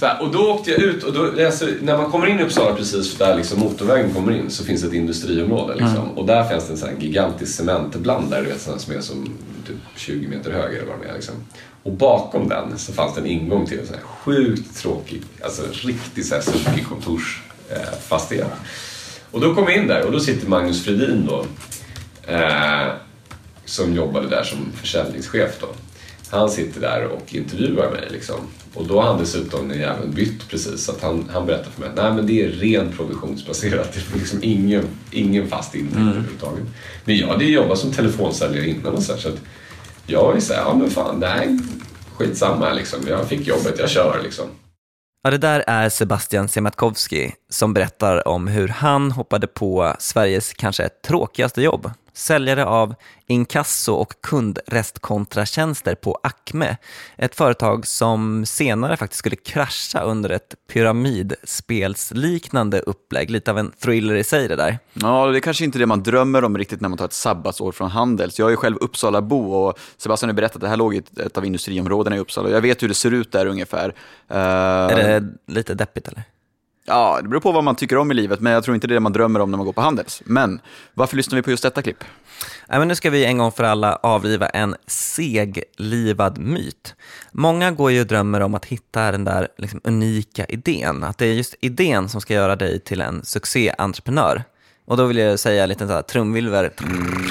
Här, 0.00 0.22
och 0.22 0.32
då 0.32 0.52
åkte 0.52 0.70
jag 0.70 0.80
ut 0.80 1.04
och 1.04 1.12
då, 1.12 1.46
alltså, 1.46 1.66
när 1.82 1.96
man 1.96 2.10
kommer 2.10 2.26
in 2.26 2.40
i 2.40 2.42
Uppsala 2.42 2.74
precis 2.74 3.16
där 3.16 3.36
liksom 3.36 3.60
motorvägen 3.60 4.14
kommer 4.14 4.32
in 4.32 4.50
så 4.50 4.64
finns 4.64 4.84
ett 4.84 4.92
industriområde. 4.92 5.74
Liksom. 5.74 5.96
Mm. 5.96 6.18
Och 6.18 6.26
där 6.26 6.48
finns 6.48 6.66
det 6.66 6.72
en 6.72 6.78
sån 6.78 7.00
gigantisk 7.00 7.54
cementblandare 7.54 8.42
du 8.42 8.48
vet, 8.48 8.60
sån 8.60 8.78
som 8.78 8.94
är 8.94 9.00
som 9.00 9.38
typ 9.66 9.76
20 9.96 10.28
meter 10.28 10.52
hög 10.52 10.74
eller 10.76 10.86
vad 10.86 11.00
det 11.02 11.08
är. 11.08 11.14
Liksom. 11.14 11.34
Och 11.82 11.92
bakom 11.92 12.48
den 12.48 12.78
så 12.78 12.92
fanns 12.92 13.14
det 13.14 13.20
en 13.20 13.26
ingång 13.26 13.66
till 13.66 13.78
en 13.78 13.86
sån 13.86 13.94
här 13.94 14.04
sjukt 14.04 14.76
tråkig, 14.76 15.22
alltså 15.44 15.62
riktigt 15.70 16.26
så 16.26 16.34
här 16.34 16.42
sunkig 16.42 16.86
kontorsfastighet. 16.86 18.46
Eh, 18.46 18.58
och 19.30 19.40
då 19.40 19.54
kom 19.54 19.64
jag 19.64 19.76
in 19.76 19.86
där 19.86 20.06
och 20.06 20.12
då 20.12 20.20
sitter 20.20 20.48
Magnus 20.48 20.84
Fredin 20.84 21.28
då, 21.28 21.46
eh, 22.32 22.92
som 23.64 23.94
jobbade 23.94 24.28
där 24.28 24.42
som 24.42 24.72
försäljningschef 24.74 25.60
då. 25.60 25.66
Han 26.32 26.50
sitter 26.50 26.80
där 26.80 27.06
och 27.06 27.34
intervjuar 27.34 27.90
mig 27.90 28.08
liksom. 28.10 28.36
Och 28.74 28.86
då 28.86 29.00
har 29.00 29.08
han 29.08 29.18
dessutom 29.18 29.70
även 29.70 30.10
bytt 30.10 30.48
precis. 30.48 30.84
Så 30.84 30.92
att 30.92 31.02
han, 31.02 31.28
han 31.32 31.46
berättar 31.46 31.70
för 31.70 31.80
mig 31.80 31.88
att 31.88 31.96
nej, 31.96 32.12
men 32.12 32.26
det 32.26 32.42
är 32.42 32.48
ren 32.48 32.92
provisionsbaserat. 32.96 33.92
Det 33.92 34.14
är 34.14 34.18
liksom 34.18 34.38
ingen, 34.42 34.84
ingen 35.10 35.48
fast 35.48 35.74
intäkt 35.74 35.96
mm. 35.96 36.08
överhuvudtaget. 36.08 36.64
Men 37.04 37.16
jag 37.16 37.28
hade 37.28 37.44
jobbat 37.44 37.78
som 37.78 37.92
telefonsäljare 37.92 38.68
innan 38.68 38.92
och 38.92 39.02
så, 39.02 39.12
här, 39.12 39.20
så 39.20 39.28
att 39.28 39.40
jag 40.06 40.36
är 40.36 40.40
så 40.40 40.54
här, 40.54 40.60
ja 40.60 40.74
men 40.74 40.90
fan, 40.90 41.20
nej, 41.20 41.58
skitsamma 42.12 42.72
liksom. 42.72 43.00
Jag 43.08 43.28
fick 43.28 43.46
jobbet, 43.46 43.78
jag 43.78 43.90
kör 43.90 44.20
liksom. 44.22 44.46
Ja, 45.22 45.30
det 45.30 45.38
där 45.38 45.64
är 45.66 45.88
Sebastian 45.88 46.48
Siemiatkowski 46.48 47.32
som 47.50 47.74
berättar 47.74 48.28
om 48.28 48.46
hur 48.46 48.68
han 48.68 49.10
hoppade 49.10 49.46
på 49.46 49.94
Sveriges 49.98 50.52
kanske 50.52 50.88
tråkigaste 50.88 51.62
jobb 51.62 51.90
säljare 52.14 52.64
av 52.64 52.94
inkasso 53.26 53.92
och 53.92 54.14
kundrestkontratjänster 54.22 55.94
på 55.94 56.18
Acme. 56.22 56.76
Ett 57.16 57.34
företag 57.34 57.86
som 57.86 58.46
senare 58.46 58.96
faktiskt 58.96 59.18
skulle 59.18 59.36
krascha 59.36 60.00
under 60.00 60.30
ett 60.30 60.54
pyramidspelsliknande 60.72 62.80
upplägg. 62.80 63.30
Lite 63.30 63.50
av 63.50 63.58
en 63.58 63.70
thriller 63.70 64.14
i 64.14 64.24
sig 64.24 64.48
det 64.48 64.56
där. 64.56 64.78
Ja, 64.92 65.26
det 65.26 65.38
är 65.38 65.40
kanske 65.40 65.64
inte 65.64 65.78
det 65.78 65.86
man 65.86 66.02
drömmer 66.02 66.44
om 66.44 66.58
riktigt 66.58 66.80
när 66.80 66.88
man 66.88 66.98
tar 66.98 67.04
ett 67.04 67.12
sabbatsår 67.12 67.72
från 67.72 67.90
Handels. 67.90 68.38
Jag 68.38 68.52
är 68.52 68.56
själv 68.56 68.76
Uppsalabo 68.76 69.52
och 69.52 69.78
Sebastian 69.96 70.28
har 70.28 70.34
berättat 70.34 70.56
att 70.56 70.62
det 70.62 70.68
här 70.68 70.76
låg 70.76 70.94
i 70.94 71.02
ett 71.16 71.38
av 71.38 71.46
industriområdena 71.46 72.16
i 72.16 72.18
Uppsala. 72.18 72.50
Jag 72.50 72.60
vet 72.60 72.82
hur 72.82 72.88
det 72.88 72.94
ser 72.94 73.10
ut 73.10 73.32
där 73.32 73.46
ungefär. 73.46 73.94
Är 74.28 74.96
det 74.96 75.24
lite 75.46 75.74
deppigt 75.74 76.08
eller? 76.08 76.22
Ja, 76.84 77.18
det 77.22 77.28
beror 77.28 77.40
på 77.40 77.52
vad 77.52 77.64
man 77.64 77.76
tycker 77.76 77.96
om 77.96 78.10
i 78.10 78.14
livet, 78.14 78.40
men 78.40 78.52
jag 78.52 78.64
tror 78.64 78.74
inte 78.74 78.86
det 78.86 78.92
är 78.92 78.94
det 78.94 79.00
man 79.00 79.12
drömmer 79.12 79.40
om 79.40 79.50
när 79.50 79.56
man 79.56 79.66
går 79.66 79.72
på 79.72 79.80
Handels. 79.80 80.22
Men 80.24 80.60
varför 80.94 81.16
lyssnar 81.16 81.36
vi 81.36 81.42
på 81.42 81.50
just 81.50 81.62
detta 81.62 81.82
klipp? 81.82 82.04
Ja, 82.68 82.78
men 82.78 82.88
nu 82.88 82.94
ska 82.94 83.10
vi 83.10 83.24
en 83.24 83.38
gång 83.38 83.52
för 83.52 83.64
alla 83.64 83.96
avliva 84.02 84.48
en 84.48 84.76
seglivad 84.86 86.38
myt. 86.38 86.94
Många 87.32 87.70
går 87.70 87.90
ju 87.90 88.00
och 88.00 88.06
drömmer 88.06 88.40
om 88.40 88.54
att 88.54 88.64
hitta 88.64 89.12
den 89.12 89.24
där 89.24 89.48
liksom 89.58 89.80
unika 89.84 90.44
idén, 90.44 91.04
att 91.04 91.18
det 91.18 91.26
är 91.26 91.32
just 91.32 91.54
idén 91.60 92.08
som 92.08 92.20
ska 92.20 92.34
göra 92.34 92.56
dig 92.56 92.80
till 92.80 93.00
en 93.00 93.24
succéentreprenör. 93.24 94.44
Och 94.86 94.96
då 94.96 95.04
vill 95.04 95.16
jag 95.16 95.38
säga 95.38 95.62
en 95.62 95.68
liten 95.68 96.02
trumvilver. 96.02 96.72
Mm. 96.82 97.30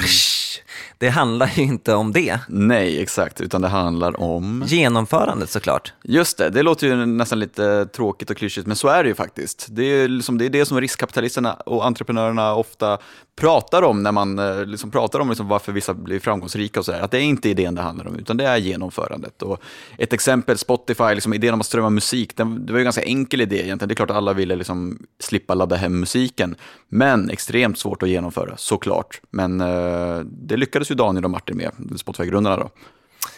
Det 1.02 1.10
handlar 1.10 1.50
ju 1.56 1.62
inte 1.62 1.94
om 1.94 2.12
det. 2.12 2.38
Nej, 2.48 3.02
exakt, 3.02 3.40
utan 3.40 3.62
det 3.62 3.68
handlar 3.68 4.20
om... 4.20 4.64
Genomförandet 4.66 5.50
såklart. 5.50 5.92
Just 6.04 6.38
det, 6.38 6.50
det 6.50 6.62
låter 6.62 6.86
ju 6.86 7.06
nästan 7.06 7.38
lite 7.38 7.86
tråkigt 7.86 8.30
och 8.30 8.36
klyschigt, 8.36 8.66
men 8.66 8.76
så 8.76 8.88
är 8.88 9.02
det 9.02 9.08
ju 9.08 9.14
faktiskt. 9.14 9.66
Det 9.70 9.84
är, 9.84 10.08
liksom, 10.08 10.38
det, 10.38 10.44
är 10.44 10.50
det 10.50 10.66
som 10.66 10.80
riskkapitalisterna 10.80 11.52
och 11.54 11.86
entreprenörerna 11.86 12.54
ofta 12.54 12.98
pratar 13.36 13.82
om 13.82 14.02
när 14.02 14.12
man 14.12 14.38
eh, 14.38 14.64
liksom 14.64 14.90
pratar 14.90 15.20
om 15.20 15.28
liksom 15.28 15.48
varför 15.48 15.72
vissa 15.72 15.94
blir 15.94 16.20
framgångsrika 16.20 16.80
och 16.80 16.86
sådär. 16.86 17.00
Att 17.00 17.10
det 17.10 17.18
är 17.18 17.22
inte 17.22 17.48
idén 17.48 17.74
det 17.74 17.82
handlar 17.82 18.06
om, 18.06 18.16
utan 18.16 18.36
det 18.36 18.46
är 18.46 18.56
genomförandet. 18.56 19.42
Och 19.42 19.62
ett 19.98 20.12
exempel, 20.12 20.58
Spotify, 20.58 21.14
liksom 21.14 21.34
idén 21.34 21.54
om 21.54 21.60
att 21.60 21.66
strömma 21.66 21.90
musik, 21.90 22.36
den, 22.36 22.66
det 22.66 22.72
var 22.72 22.78
ju 22.78 22.82
en 22.82 22.86
ganska 22.86 23.02
enkel 23.02 23.40
idé 23.40 23.56
egentligen. 23.56 23.88
Det 23.88 23.92
är 23.92 23.96
klart 23.96 24.10
att 24.10 24.16
alla 24.16 24.32
ville 24.32 24.56
liksom 24.56 25.06
slippa 25.18 25.54
ladda 25.54 25.76
hem 25.76 26.00
musiken, 26.00 26.54
men 26.88 27.30
extremt 27.30 27.78
svårt 27.78 28.02
att 28.02 28.08
genomföra, 28.08 28.56
såklart. 28.56 29.20
Men 29.30 29.60
eh, 29.60 30.18
det 30.24 30.56
lyckades 30.56 30.90
ju 30.90 30.94
Daniel 30.94 31.24
och 31.24 31.30
Martin 31.30 31.56
med, 31.56 32.00
Spotify-grundarna 32.00 32.56
då. 32.56 32.70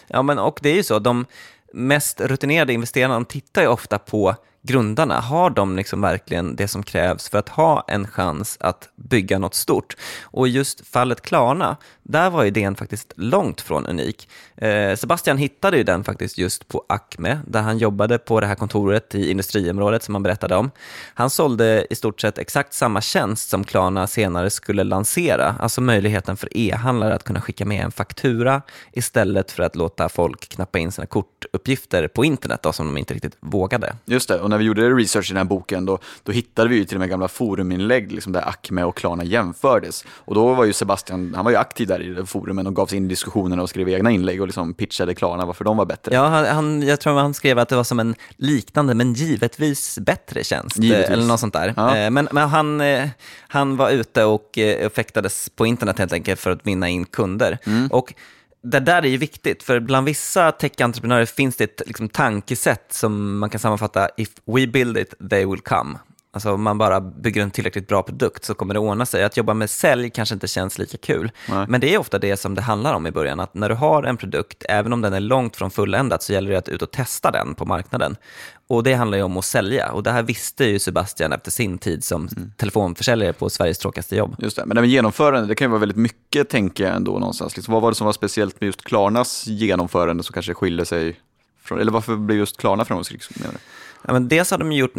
Ja, 0.07 0.21
men 0.21 0.39
och 0.39 0.59
det 0.61 0.69
är 0.69 0.75
ju 0.75 0.83
så. 0.83 0.99
De 0.99 1.25
mest 1.73 2.21
rutinerade 2.21 2.73
investerarna 2.73 3.13
de 3.13 3.25
tittar 3.25 3.61
ju 3.61 3.67
ofta 3.67 3.99
på 3.99 4.35
grundarna. 4.65 5.19
Har 5.19 5.49
de 5.49 5.75
liksom 5.75 6.01
verkligen 6.01 6.55
det 6.55 6.67
som 6.67 6.83
krävs 6.83 7.29
för 7.29 7.37
att 7.37 7.49
ha 7.49 7.85
en 7.87 8.07
chans 8.07 8.57
att 8.59 8.89
bygga 8.95 9.39
något 9.39 9.55
stort? 9.55 9.95
Och 10.23 10.47
just 10.47 10.87
fallet 10.87 11.21
Klarna, 11.21 11.77
där 12.03 12.29
var 12.29 12.45
idén 12.45 12.75
faktiskt 12.75 13.13
långt 13.15 13.61
från 13.61 13.85
unik. 13.85 14.29
Eh, 14.57 14.95
Sebastian 14.95 15.37
hittade 15.37 15.77
ju 15.77 15.83
den 15.83 16.03
faktiskt 16.03 16.37
just 16.37 16.67
på 16.67 16.83
Acme, 16.89 17.39
där 17.47 17.61
han 17.61 17.77
jobbade 17.77 18.17
på 18.17 18.39
det 18.39 18.47
här 18.47 18.55
kontoret 18.55 19.15
i 19.15 19.31
industriområdet 19.31 20.03
som 20.03 20.15
han 20.15 20.23
berättade 20.23 20.55
om. 20.55 20.71
Han 21.13 21.29
sålde 21.29 21.87
i 21.89 21.95
stort 21.95 22.21
sett 22.21 22.37
exakt 22.37 22.73
samma 22.73 23.01
tjänst 23.01 23.49
som 23.49 23.63
Klarna 23.63 24.07
senare 24.07 24.49
skulle 24.49 24.83
lansera, 24.83 25.55
alltså 25.59 25.81
möjligheten 25.81 26.37
för 26.37 26.57
e-handlare 26.57 27.15
att 27.15 27.23
kunna 27.23 27.41
skicka 27.41 27.65
med 27.65 27.85
en 27.85 27.91
faktura 27.91 28.61
istället 28.91 29.51
för 29.51 29.63
att 29.63 29.75
låta 29.75 30.09
folk 30.09 30.49
knappa 30.49 30.79
in 30.79 30.91
sina 30.91 31.07
kortuppgifter 31.07 32.07
på 32.07 32.25
internet 32.25 32.59
då, 32.63 32.73
som 32.73 32.85
de 32.87 32.97
inte 32.97 33.13
riktigt 33.13 33.37
vågade. 33.39 33.95
Just 34.05 34.29
det, 34.29 34.39
och 34.39 34.49
när 34.55 34.59
vi 34.59 34.65
gjorde 34.65 34.89
research 34.89 35.25
i 35.31 35.33
den 35.33 35.37
här 35.37 35.43
boken 35.43 35.85
då, 35.85 35.99
då 36.23 36.31
hittade 36.31 36.69
vi 36.69 36.75
ju 36.75 36.85
till 36.85 36.97
och 36.97 36.99
med 36.99 37.09
gamla 37.09 37.27
foruminlägg 37.27 38.11
liksom, 38.11 38.33
där 38.33 38.49
Acme 38.49 38.83
och 38.83 38.97
Klarna 38.97 39.23
jämfördes. 39.23 40.05
Och 40.09 40.35
då 40.35 40.53
var 40.53 40.65
ju 40.65 40.73
Sebastian, 40.73 41.33
han 41.35 41.45
var 41.45 41.51
ju 41.51 41.57
aktiv 41.57 41.87
där 41.87 42.21
i 42.21 42.25
forumen 42.25 42.67
och 42.67 42.75
gav 42.75 42.85
sig 42.87 42.97
in 42.97 43.05
i 43.05 43.07
diskussionerna 43.07 43.61
och 43.61 43.69
skrev 43.69 43.89
egna 43.89 44.11
inlägg 44.11 44.41
och 44.41 44.47
liksom 44.47 44.73
pitchade 44.73 45.15
Klarna 45.15 45.45
varför 45.45 45.63
de 45.65 45.77
var 45.77 45.85
bättre. 45.85 46.15
Ja, 46.15 46.27
han, 46.27 46.45
han, 46.45 46.81
jag 46.81 46.99
tror 46.99 47.13
han 47.19 47.33
skrev 47.33 47.59
att 47.59 47.69
det 47.69 47.75
var 47.75 47.83
som 47.83 47.99
en 47.99 48.15
liknande 48.37 48.93
men 48.93 49.13
givetvis 49.13 49.99
bättre 49.99 50.43
tjänst. 50.43 50.77
Givetvis. 50.77 51.07
eh, 51.07 51.13
Eller 51.13 51.25
något 51.25 51.39
sånt 51.39 51.53
där. 51.53 51.73
Ja. 51.77 51.97
Eh, 51.97 52.09
Men, 52.11 52.27
men 52.31 52.49
han, 52.49 52.81
eh, 52.81 53.09
han 53.47 53.77
var 53.77 53.89
ute 53.89 54.23
och 54.23 54.59
fäktades 54.95 55.49
på 55.49 55.65
internet 55.65 55.99
helt 55.99 56.13
enkelt 56.13 56.39
för 56.39 56.51
att 56.51 56.67
vinna 56.67 56.89
in 56.89 57.05
kunder. 57.05 57.57
Och 57.91 58.13
det 58.65 58.79
där 58.79 59.03
är 59.03 59.07
ju 59.07 59.17
viktigt, 59.17 59.63
för 59.63 59.79
bland 59.79 60.05
vissa 60.05 60.51
tech-entreprenörer 60.51 61.25
finns 61.25 61.55
det 61.55 61.63
ett 61.63 61.81
liksom, 61.85 62.09
tankesätt 62.09 62.85
som 62.93 63.37
man 63.37 63.49
kan 63.49 63.59
sammanfatta, 63.59 64.09
if 64.17 64.29
we 64.45 64.67
build 64.67 64.97
it, 64.97 65.13
they 65.29 65.45
will 65.45 65.61
come. 65.61 65.99
Alltså 66.35 66.53
om 66.53 66.63
man 66.63 66.77
bara 66.77 67.01
bygger 67.01 67.41
en 67.41 67.51
tillräckligt 67.51 67.87
bra 67.87 68.03
produkt 68.03 68.45
så 68.45 68.53
kommer 68.53 68.73
det 68.73 68.79
ordna 68.79 69.05
sig. 69.05 69.23
Att 69.23 69.37
jobba 69.37 69.53
med 69.53 69.69
sälj 69.69 70.09
kanske 70.09 70.35
inte 70.35 70.47
känns 70.47 70.77
lika 70.77 70.97
kul. 70.97 71.31
Nej. 71.49 71.65
Men 71.69 71.81
det 71.81 71.93
är 71.93 71.97
ofta 71.97 72.19
det 72.19 72.37
som 72.37 72.55
det 72.55 72.61
handlar 72.61 72.93
om 72.93 73.07
i 73.07 73.11
början. 73.11 73.39
Att 73.39 73.53
när 73.53 73.69
du 73.69 73.75
har 73.75 74.03
en 74.03 74.17
produkt, 74.17 74.63
även 74.69 74.93
om 74.93 75.01
den 75.01 75.13
är 75.13 75.19
långt 75.19 75.55
från 75.55 75.71
fulländat, 75.71 76.23
så 76.23 76.33
gäller 76.33 76.51
det 76.51 76.57
att 76.57 76.69
ut 76.69 76.81
och 76.81 76.91
testa 76.91 77.31
den 77.31 77.55
på 77.55 77.65
marknaden. 77.65 78.15
Och 78.67 78.83
det 78.83 78.93
handlar 78.93 79.17
ju 79.17 79.23
om 79.23 79.37
att 79.37 79.45
sälja. 79.45 79.91
Och 79.91 80.03
det 80.03 80.11
här 80.11 80.23
visste 80.23 80.65
ju 80.65 80.79
Sebastian 80.79 81.33
efter 81.33 81.51
sin 81.51 81.77
tid 81.77 82.03
som 82.03 82.29
telefonförsäljare 82.57 83.33
på 83.33 83.49
Sveriges 83.49 83.77
tråkigaste 83.77 84.15
jobb. 84.15 84.35
Just 84.39 84.55
det, 84.55 84.65
men 84.65 84.75
det 84.75 84.81
med 84.81 84.89
genomförande, 84.89 85.47
det 85.47 85.55
kan 85.55 85.65
ju 85.65 85.69
vara 85.69 85.79
väldigt 85.79 85.97
mycket 85.97 86.49
tänker 86.49 86.83
jag 86.83 86.95
ändå 86.95 87.11
någonstans. 87.11 87.55
Liksom, 87.55 87.73
vad 87.73 87.81
var 87.81 87.91
det 87.91 87.95
som 87.95 88.05
var 88.05 88.13
speciellt 88.13 88.61
med 88.61 88.67
just 88.67 88.83
Klarnas 88.83 89.47
genomförande 89.47 90.23
som 90.23 90.33
kanske 90.33 90.53
skiljer 90.53 90.85
sig 90.85 91.19
från, 91.63 91.79
eller 91.79 91.91
varför 91.91 92.15
blev 92.15 92.37
just 92.37 92.57
Klarna 92.57 92.85
framgångsrik? 92.85 93.21
menar 93.39 93.53
du? 93.53 93.59
Ja, 94.07 94.13
men 94.13 94.27
dels 94.27 94.51
har 94.51 94.57
de 94.57 94.71
gjort 94.71 94.95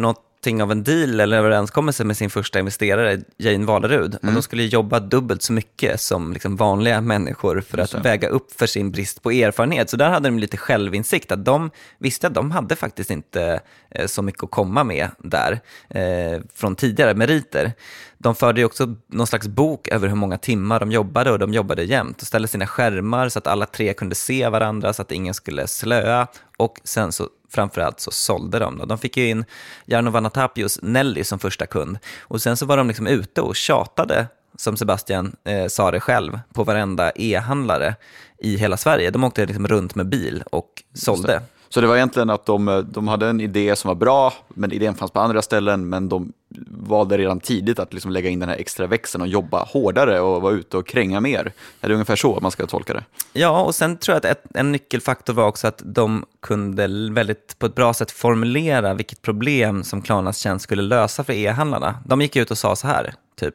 någonting 0.47 0.63
av 0.63 0.73
en 0.73 0.85
deal 0.85 1.21
eller 1.21 1.39
överenskommelse 1.39 2.05
med 2.05 2.17
sin 2.17 2.31
första 2.31 2.59
investerare, 2.59 3.21
Jane 3.39 3.67
Valerud. 3.67 4.15
Och 4.15 4.33
de 4.33 4.43
skulle 4.43 4.63
jobba 4.63 5.01
dubbelt 5.01 5.43
så 5.43 5.53
mycket 5.53 6.01
som 6.01 6.33
liksom 6.33 6.57
vanliga 6.57 7.01
människor 7.01 7.61
för 7.61 7.79
att 7.79 7.95
väga 7.95 8.29
upp 8.29 8.53
för 8.53 8.67
sin 8.67 8.91
brist 8.91 9.23
på 9.23 9.31
erfarenhet. 9.31 9.91
Så 9.91 9.97
där 9.97 10.11
hade 10.11 10.29
de 10.29 10.39
lite 10.39 10.57
självinsikt, 10.57 11.33
att 11.33 11.45
de 11.45 11.71
visste 11.99 12.27
att 12.27 12.35
de 12.35 12.51
hade 12.51 12.77
faktiskt 12.77 13.11
inte 13.11 13.61
eh, 13.91 14.07
så 14.07 14.23
mycket 14.23 14.43
att 14.43 14.51
komma 14.51 14.85
med 14.85 15.09
där 15.19 15.61
eh, 15.89 16.41
från 16.55 16.77
tidigare 16.77 17.15
meriter. 17.15 17.73
De 18.19 18.35
förde 18.35 18.65
också 18.65 18.95
någon 19.07 19.27
slags 19.27 19.49
bok 19.49 19.89
över 19.89 20.09
hur 20.09 20.17
många 20.17 20.39
timmar 20.39 20.81
de 20.81 20.93
jobbade 20.93 21.31
och 21.31 21.39
de 21.39 21.53
jobbade 21.53 21.85
jämt 21.85 22.23
och 22.23 22.27
ställde 22.27 22.49
sina 22.49 22.67
skärmar 22.67 23.29
så 23.29 23.39
att 23.39 23.47
alla 23.47 23.67
tre 23.67 23.95
kunde 23.95 24.15
se 24.15 24.49
varandra 24.49 24.93
så 24.93 25.03
att 25.03 25.13
ingen 25.13 25.35
skulle 25.35 25.67
slöa 25.67 26.27
och 26.57 26.81
sen 26.85 27.13
så 27.13 27.29
framförallt 27.51 28.01
så 28.01 28.11
sålde 28.11 28.59
de. 28.59 28.79
Då. 28.79 28.85
De 28.85 28.99
fick 28.99 29.17
ju 29.17 29.29
in 29.29 29.45
Jarno 29.87 30.11
Vanatapios 30.11 30.79
Nelly 30.83 31.25
som 31.25 31.39
första 31.39 31.67
kund 31.67 31.99
och 32.21 32.43
sen 32.43 32.57
så 32.57 32.67
var 32.67 32.77
de 32.77 32.89
liksom 32.89 33.07
ute 33.07 33.41
och 33.41 33.57
tjatade 33.57 34.27
som 34.57 34.77
Sebastian 34.77 35.37
eh, 35.45 35.67
sa 35.67 35.91
det 35.91 36.01
själv, 36.01 36.41
på 36.53 36.65
varenda 36.65 37.13
e-handlare 37.17 37.95
i 38.39 38.57
hela 38.57 38.77
Sverige. 38.77 39.11
De 39.11 39.25
åkte 39.25 39.47
liksom 39.47 39.69
runt 39.69 39.95
med 39.95 40.09
bil 40.09 40.43
och 40.51 40.83
sålde. 40.95 41.43
Så 41.69 41.81
det 41.81 41.87
var 41.87 41.97
egentligen 41.97 42.31
att 42.31 42.47
de, 42.47 42.87
de 42.93 43.09
hade 43.09 43.29
en 43.29 43.41
idé 43.41 43.77
som 43.77 43.89
var 43.89 43.95
bra, 43.95 44.33
men 44.49 44.73
idén 44.73 44.95
fanns 44.95 45.11
på 45.11 45.21
andra 45.21 45.43
ställen, 45.43 45.89
men 45.89 46.09
de 46.09 46.33
valde 46.69 47.19
redan 47.19 47.41
tidigt 47.41 47.79
att 47.79 47.93
liksom 47.93 48.11
lägga 48.11 48.31
in 48.31 48.41
den 48.41 48.49
här 48.49 48.57
extra 48.57 48.87
växeln 48.87 49.23
och 49.23 49.29
jobba 49.29 49.65
hårdare 49.65 50.21
och 50.21 50.43
vara 50.43 50.53
ute 50.53 50.77
och 50.77 50.87
kränga 50.87 51.21
mer. 51.21 51.53
Är 51.81 51.89
det 51.89 51.95
ungefär 51.95 52.17
så 52.17 52.39
man 52.43 52.51
ska 52.51 52.67
tolka 52.67 52.95
det? 52.95 53.05
Ja, 53.33 53.63
och 53.63 53.75
sen 53.75 53.97
tror 53.97 54.15
jag 54.15 54.19
att 54.19 54.39
ett, 54.39 54.57
en 54.57 54.73
nyckelfaktor 54.73 55.35
var 55.35 55.47
också 55.47 55.67
att 55.67 55.83
de 55.85 56.25
kunde 56.43 56.89
väldigt 57.13 57.59
på 57.59 57.67
ett 57.67 57.75
bra 57.75 57.95
sätt 57.95 58.11
formulera 58.11 58.95
vilket 58.95 59.23
problem 59.23 59.85
som 59.85 60.03
Klarnas 60.03 60.39
tjänst 60.39 60.63
skulle 60.63 60.83
lösa 60.83 61.25
för 61.25 61.33
e-handlarna. 61.33 61.99
De 62.05 62.21
gick 62.21 62.37
ut 62.37 62.51
och 62.51 62.59
sa 62.59 62.77
så 62.77 62.87
här, 62.87 63.15
typ, 63.41 63.55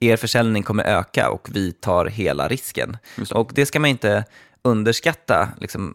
er 0.00 0.16
försäljning 0.16 0.62
kommer 0.62 0.84
öka 0.84 1.30
och 1.30 1.48
vi 1.52 1.72
tar 1.72 2.06
hela 2.06 2.48
risken. 2.48 2.96
Det. 3.16 3.32
Och 3.32 3.50
det 3.54 3.66
ska 3.66 3.80
man 3.80 3.90
inte 3.90 4.24
underskatta, 4.62 5.48
liksom, 5.60 5.94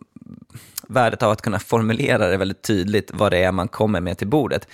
värdet 0.87 1.23
av 1.23 1.31
att 1.31 1.41
kunna 1.41 1.59
formulera 1.59 2.27
det 2.27 2.37
väldigt 2.37 2.61
tydligt 2.61 3.11
vad 3.13 3.31
det 3.31 3.43
är 3.43 3.51
man 3.51 3.67
kommer 3.67 4.01
med 4.01 4.17
till 4.17 4.27
bordet. 4.27 4.67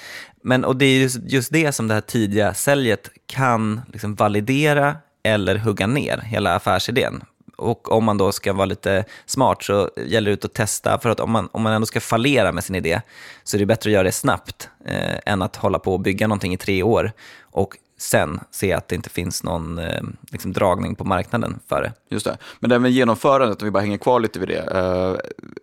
Men, 0.43 0.65
och 0.65 0.75
det 0.75 0.85
är 0.85 0.99
just, 0.99 1.19
just 1.27 1.53
det 1.53 1.71
som 1.71 1.87
det 1.87 1.93
här 1.93 2.01
tidiga 2.01 2.53
säljet 2.53 3.09
kan 3.25 3.81
liksom 3.87 4.15
validera 4.15 4.95
eller 5.23 5.55
hugga 5.55 5.87
ner 5.87 6.17
hela 6.17 6.55
affärsidén. 6.55 7.23
Och 7.57 7.91
om 7.91 8.03
man 8.03 8.17
då 8.17 8.31
ska 8.31 8.53
vara 8.53 8.65
lite 8.65 9.05
smart 9.25 9.63
så 9.63 9.89
gäller 10.05 10.31
det 10.31 10.33
ut 10.33 10.45
att 10.45 10.53
testa, 10.53 10.99
för 10.99 11.09
att 11.09 11.19
om 11.19 11.31
man, 11.31 11.49
om 11.51 11.61
man 11.61 11.73
ändå 11.73 11.85
ska 11.85 11.99
fallera 11.99 12.51
med 12.51 12.63
sin 12.63 12.75
idé 12.75 13.01
så 13.43 13.57
är 13.57 13.59
det 13.59 13.65
bättre 13.65 13.89
att 13.89 13.93
göra 13.93 14.03
det 14.03 14.11
snabbt 14.11 14.69
eh, 14.85 15.17
än 15.25 15.41
att 15.41 15.55
hålla 15.55 15.79
på 15.79 15.93
och 15.93 15.99
bygga 15.99 16.27
någonting 16.27 16.53
i 16.53 16.57
tre 16.57 16.83
år 16.83 17.11
och 17.41 17.77
sen 18.01 18.39
se 18.51 18.73
att 18.73 18.87
det 18.87 18.95
inte 18.95 19.09
finns 19.09 19.43
någon 19.43 19.79
eh, 19.79 20.01
liksom 20.31 20.53
dragning 20.53 20.95
på 20.95 21.03
marknaden 21.03 21.59
för 21.67 21.81
det. 21.81 21.93
Just 22.09 22.25
det. 22.25 22.37
Men 22.59 22.81
med 22.81 22.91
genomförandet, 22.91 23.61
om 23.61 23.65
vi 23.65 23.71
bara 23.71 23.79
hänger 23.79 23.97
kvar 23.97 24.19
lite 24.19 24.39
vid 24.39 24.47
det. 24.47 24.59
eh, 24.59 25.15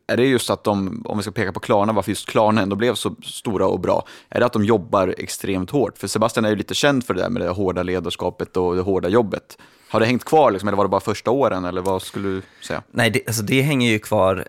är 0.07 0.16
det 0.16 0.26
just 0.26 0.50
att 0.50 0.64
de, 0.64 1.02
om 1.07 1.16
vi 1.16 1.23
ska 1.23 1.33
peka 1.33 1.52
på 1.52 1.61
Klarna, 1.61 1.92
varför 1.92 2.11
just 2.11 2.28
Klarna 2.28 2.62
ändå 2.62 2.76
blev 2.76 2.95
så 2.95 3.14
stora 3.23 3.66
och 3.66 3.80
bra, 3.80 4.07
är 4.28 4.40
det 4.40 4.47
att 4.47 4.52
de 4.52 4.64
jobbar 4.64 5.14
extremt 5.18 5.71
hårt? 5.71 5.99
För 5.99 6.07
Sebastian 6.07 6.45
är 6.45 6.50
ju 6.50 6.57
lite 6.57 6.75
känd 6.75 7.04
för 7.04 7.14
det 7.14 7.21
där 7.21 7.30
med 7.30 7.42
det 7.42 7.49
hårda 7.49 7.83
ledarskapet 7.83 8.57
och 8.57 8.76
det 8.76 8.83
hårda 8.83 9.09
jobbet. 9.09 9.59
Har 9.90 10.00
det 10.00 10.07
hängt 10.07 10.25
kvar, 10.25 10.50
liksom, 10.50 10.68
eller 10.68 10.76
var 10.76 10.85
det 10.85 10.88
bara 10.88 11.00
första 11.00 11.30
åren, 11.30 11.64
eller 11.64 11.80
vad 11.80 12.02
skulle 12.02 12.28
du 12.28 12.42
säga? 12.62 12.83
Nej, 12.90 13.11
det, 13.11 13.23
alltså 13.26 13.42
det 13.42 13.62
hänger 13.62 13.90
ju 13.90 13.99
kvar 13.99 14.45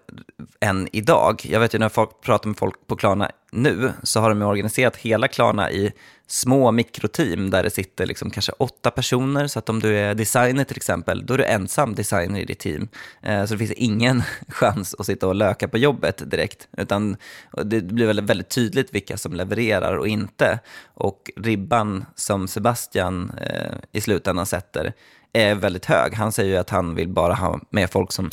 än 0.60 0.88
idag. 0.92 1.42
Jag 1.50 1.60
vet 1.60 1.74
ju 1.74 1.80
när 1.80 1.90
folk 1.90 2.22
pratar 2.22 2.48
med 2.48 2.58
folk 2.58 2.88
på 2.88 2.96
Klarna 2.96 3.32
nu, 3.52 3.94
så 4.04 4.20
har 4.20 4.30
de 4.30 4.42
ju 4.42 4.48
organiserat 4.48 4.96
hela 4.96 5.28
Klarna 5.28 5.72
i 5.72 5.92
små 6.32 6.72
mikroteam 6.72 7.50
där 7.50 7.64
det 7.64 7.70
sitter 7.70 8.06
liksom 8.06 8.30
kanske 8.30 8.52
åtta 8.52 8.92
personer. 8.92 9.48
Så 9.48 9.60
att 9.60 9.70
om 9.70 9.80
du 9.80 9.98
är 9.98 10.16
designer 10.16 10.64
till 10.64 10.78
exempel, 10.78 11.26
då 11.26 11.34
är 11.34 11.38
du 11.38 11.46
ensam 11.46 11.96
designer 11.96 12.40
i 12.40 12.46
ditt 12.46 12.60
team. 12.60 12.88
Eh, 13.22 13.46
så 13.46 13.54
det 13.54 13.58
finns 13.58 13.72
ingen 13.72 14.24
chans 14.50 14.96
att 15.00 15.06
sitta 15.06 15.28
och 15.28 15.36
löka 15.36 15.68
på 15.68 15.78
jobbet 15.78 16.32
direkt. 16.32 16.68
Utan 16.78 17.18
det 17.66 17.82
blir 17.82 18.06
väldigt, 18.08 18.26
väldigt 18.26 18.50
tydligt 18.50 18.94
vilka 18.96 19.18
som 19.18 19.34
levererar 19.34 19.98
och 19.98 20.08
inte. 20.08 20.60
Och 20.94 21.32
ribban 21.36 22.06
som 22.16 22.48
Sebastian 22.48 23.32
eh, 23.42 23.74
i 23.92 24.02
slutändan 24.02 24.46
sätter 24.46 24.94
är 25.34 25.56
väldigt 25.56 25.86
hög. 25.86 26.14
Han 26.14 26.32
säger 26.32 26.50
ju 26.52 26.58
att 26.58 26.70
han 26.70 26.96
vill 26.96 27.10
bara 27.10 27.34
ha 27.34 27.60
med 27.70 27.92
folk 27.92 28.12
som 28.12 28.30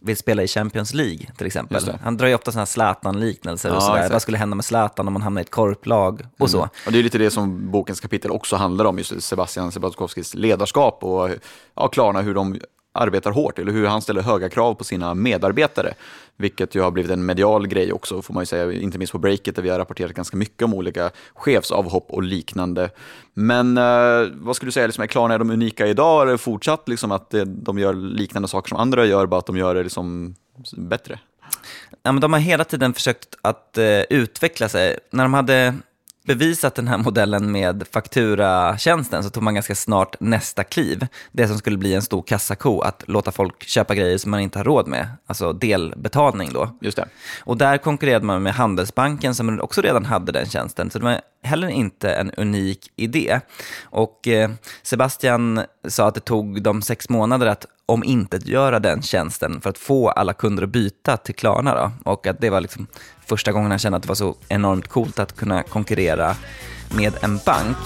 vill 0.00 0.16
spela 0.16 0.42
i 0.42 0.46
Champions 0.48 0.94
League 0.94 1.26
till 1.36 1.46
exempel. 1.46 1.90
Han 2.02 2.16
drar 2.16 2.26
ju 2.28 2.34
ofta 2.34 2.52
sådana 2.52 2.60
här 2.60 2.66
Zlatan-liknelser 2.66 3.68
Ja, 3.68 3.76
och 3.76 3.82
sådär. 3.82 3.96
exakt. 3.96 4.12
Vad 4.12 4.22
skulle 4.22 4.38
hända 4.38 4.54
med 4.54 4.64
Zlatan 4.64 5.06
om 5.06 5.12
man 5.12 5.22
hamnar 5.22 5.40
i 5.40 5.44
ett 5.44 5.50
korplag 5.50 6.26
och 6.38 6.50
så. 6.50 6.68
Och 6.86 6.92
det 6.92 6.98
är 6.98 7.02
lite 7.02 7.18
det 7.18 7.27
som 7.30 7.70
bokens 7.70 8.00
kapitel 8.00 8.30
också 8.30 8.56
handlar 8.56 8.84
om, 8.84 8.98
just 8.98 9.22
Sebastian 9.22 9.72
Sebastkowskis 9.72 10.34
ledarskap 10.34 11.04
och 11.04 11.30
ja, 11.74 11.88
Klarna, 11.88 12.20
hur 12.20 12.34
de 12.34 12.60
arbetar 12.92 13.30
hårt, 13.30 13.58
eller 13.58 13.72
hur 13.72 13.86
han 13.86 14.02
ställer 14.02 14.22
höga 14.22 14.48
krav 14.48 14.74
på 14.74 14.84
sina 14.84 15.14
medarbetare. 15.14 15.94
Vilket 16.36 16.74
ju 16.74 16.80
har 16.80 16.90
blivit 16.90 17.12
en 17.12 17.26
medial 17.26 17.66
grej 17.66 17.92
också, 17.92 18.22
får 18.22 18.34
man 18.34 18.42
ju 18.42 18.46
säga, 18.46 18.72
inte 18.72 18.98
minst 18.98 19.12
på 19.12 19.18
Breakit 19.18 19.56
där 19.56 19.62
vi 19.62 19.68
har 19.68 19.78
rapporterat 19.78 20.14
ganska 20.14 20.36
mycket 20.36 20.62
om 20.62 20.74
olika 20.74 21.10
chefsavhopp 21.34 22.10
och 22.10 22.22
liknande. 22.22 22.90
Men 23.34 23.78
eh, 23.78 24.28
vad 24.32 24.56
skulle 24.56 24.68
du 24.68 24.72
säga, 24.72 24.86
liksom, 24.86 25.02
är 25.02 25.06
Klarna 25.06 25.34
är 25.34 25.38
de 25.38 25.50
unika 25.50 25.86
idag, 25.86 26.22
eller 26.22 26.36
fortsatt 26.36 26.88
liksom, 26.88 27.12
att 27.12 27.34
eh, 27.34 27.42
de 27.42 27.78
gör 27.78 27.94
liknande 27.94 28.48
saker 28.48 28.68
som 28.68 28.78
andra 28.78 29.06
gör, 29.06 29.26
bara 29.26 29.38
att 29.38 29.46
de 29.46 29.56
gör 29.56 29.74
det 29.74 29.82
liksom 29.82 30.34
bättre? 30.76 31.18
Ja, 32.02 32.12
men 32.12 32.20
de 32.20 32.32
har 32.32 32.40
hela 32.40 32.64
tiden 32.64 32.94
försökt 32.94 33.28
att 33.42 33.78
eh, 33.78 34.00
utveckla 34.10 34.68
sig. 34.68 34.98
När 35.10 35.24
de 35.24 35.34
hade 35.34 35.74
bevisat 36.28 36.74
den 36.74 36.88
här 36.88 36.98
modellen 36.98 37.52
med 37.52 37.84
fakturatjänsten 37.92 39.22
så 39.22 39.30
tog 39.30 39.42
man 39.42 39.54
ganska 39.54 39.74
snart 39.74 40.20
nästa 40.20 40.64
kliv. 40.64 41.06
Det 41.32 41.48
som 41.48 41.58
skulle 41.58 41.78
bli 41.78 41.94
en 41.94 42.02
stor 42.02 42.22
kassako, 42.22 42.80
att 42.80 43.04
låta 43.06 43.32
folk 43.32 43.64
köpa 43.64 43.94
grejer 43.94 44.18
som 44.18 44.30
man 44.30 44.40
inte 44.40 44.58
har 44.58 44.64
råd 44.64 44.88
med, 44.88 45.08
alltså 45.26 45.52
delbetalning 45.52 46.52
då. 46.52 46.76
Just 46.80 46.96
det. 46.96 47.08
Och 47.44 47.56
där 47.56 47.78
konkurrerade 47.78 48.26
man 48.26 48.42
med 48.42 48.54
Handelsbanken 48.54 49.34
som 49.34 49.60
också 49.60 49.80
redan 49.80 50.04
hade 50.04 50.32
den 50.32 50.46
tjänsten. 50.46 50.90
Så 50.90 50.98
det 50.98 51.04
var 51.04 51.20
heller 51.42 51.68
inte 51.68 52.10
en 52.10 52.30
unik 52.30 52.92
idé. 52.96 53.40
Och 53.82 54.28
eh, 54.28 54.50
Sebastian 54.82 55.60
sa 55.88 56.08
att 56.08 56.14
det 56.14 56.20
tog 56.20 56.62
dem 56.62 56.82
sex 56.82 57.08
månader 57.08 57.46
att 57.46 57.66
om 57.88 58.04
inte 58.04 58.40
göra 58.44 58.80
den 58.80 59.02
tjänsten 59.02 59.60
för 59.60 59.70
att 59.70 59.78
få 59.78 60.10
alla 60.10 60.32
kunder 60.32 60.62
att 60.62 60.68
byta 60.68 61.16
till 61.16 61.34
Klarna. 61.34 61.74
Då. 61.74 62.10
Och 62.10 62.26
att 62.26 62.40
det 62.40 62.50
var 62.50 62.60
liksom 62.60 62.86
första 63.26 63.52
gången 63.52 63.70
han 63.70 63.78
kände 63.78 63.96
att 63.96 64.02
det 64.02 64.08
var 64.08 64.14
så 64.14 64.36
enormt 64.48 64.88
coolt 64.88 65.18
att 65.18 65.36
kunna 65.36 65.62
konkurrera 65.62 66.36
med 66.96 67.12
en 67.22 67.40
bank. 67.46 67.76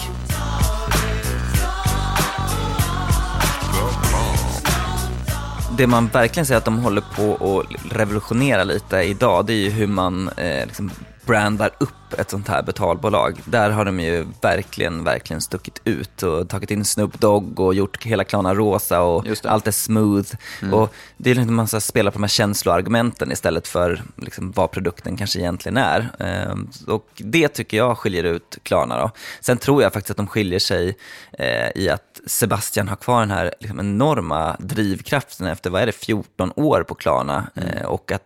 Det 5.79 5.87
man 5.87 6.07
verkligen 6.07 6.47
ser 6.47 6.57
att 6.57 6.65
de 6.65 6.79
håller 6.79 7.03
på 7.17 7.59
att 7.61 7.93
revolutionera 7.97 8.65
lite 8.65 8.97
idag, 8.97 9.47
det 9.47 9.53
är 9.53 9.57
ju 9.57 9.71
hur 9.71 9.87
man 9.87 10.29
eh, 10.29 10.67
liksom 10.67 10.91
brandar 11.27 11.71
upp 11.81 12.02
ett 12.19 12.31
sånt 12.31 12.49
här 12.49 12.62
betalbolag. 12.62 13.40
Där 13.45 13.71
har 13.71 13.85
de 13.85 14.00
ju 14.00 14.26
verkligen, 14.40 15.04
verkligen 15.04 15.40
stuckit 15.40 15.81
ut 15.85 16.23
och 16.23 16.49
tagit 16.49 16.71
in 16.71 16.85
Snoop 16.85 17.21
Dogg 17.21 17.61
och 17.61 17.75
gjort 17.75 18.04
hela 18.04 18.25
Klarna 18.25 18.54
rosa 18.54 19.02
och 19.02 19.26
allt 19.45 19.66
är 19.66 19.73
smooth. 19.73 20.28
Mm. 20.62 20.75
Och 20.75 20.95
det 21.16 21.31
är 21.31 21.45
man 21.45 21.69
ska 21.69 21.81
spela 21.81 22.11
på 22.11 22.19
de 22.19 22.23
här 22.23 22.28
känsloargumenten 22.28 23.33
istället 23.33 23.69
för 23.69 24.02
liksom 24.16 24.52
vad 24.52 24.71
produkten 24.71 25.16
kanske 25.16 25.38
egentligen 25.38 25.76
är. 25.76 26.09
Ehm, 26.19 26.71
och 26.87 27.07
det 27.16 27.49
tycker 27.49 27.76
jag 27.76 27.99
skiljer 27.99 28.25
ut 28.25 28.59
Klarna. 28.62 28.99
Då. 28.99 29.11
Sen 29.40 29.59
tror 29.59 29.83
jag 29.83 29.92
faktiskt 29.92 30.11
att 30.11 30.16
de 30.16 30.26
skiljer 30.26 30.59
sig 30.59 30.97
eh, 31.33 31.71
i 31.75 31.88
att 31.88 32.21
Sebastian 32.26 32.88
har 32.88 32.97
kvar 32.97 33.21
den 33.21 33.31
här 33.31 33.54
liksom 33.61 33.81
enorma 33.81 34.57
drivkraften 34.59 35.47
efter, 35.47 35.71
vad 35.71 35.83
är 35.83 35.87
det, 35.87 35.92
14 35.92 36.52
år 36.57 36.83
på 36.83 36.95
Klarna. 36.95 37.50
Mm. 37.54 37.69
Eh, 37.69 37.85
och 37.85 38.12
att 38.12 38.23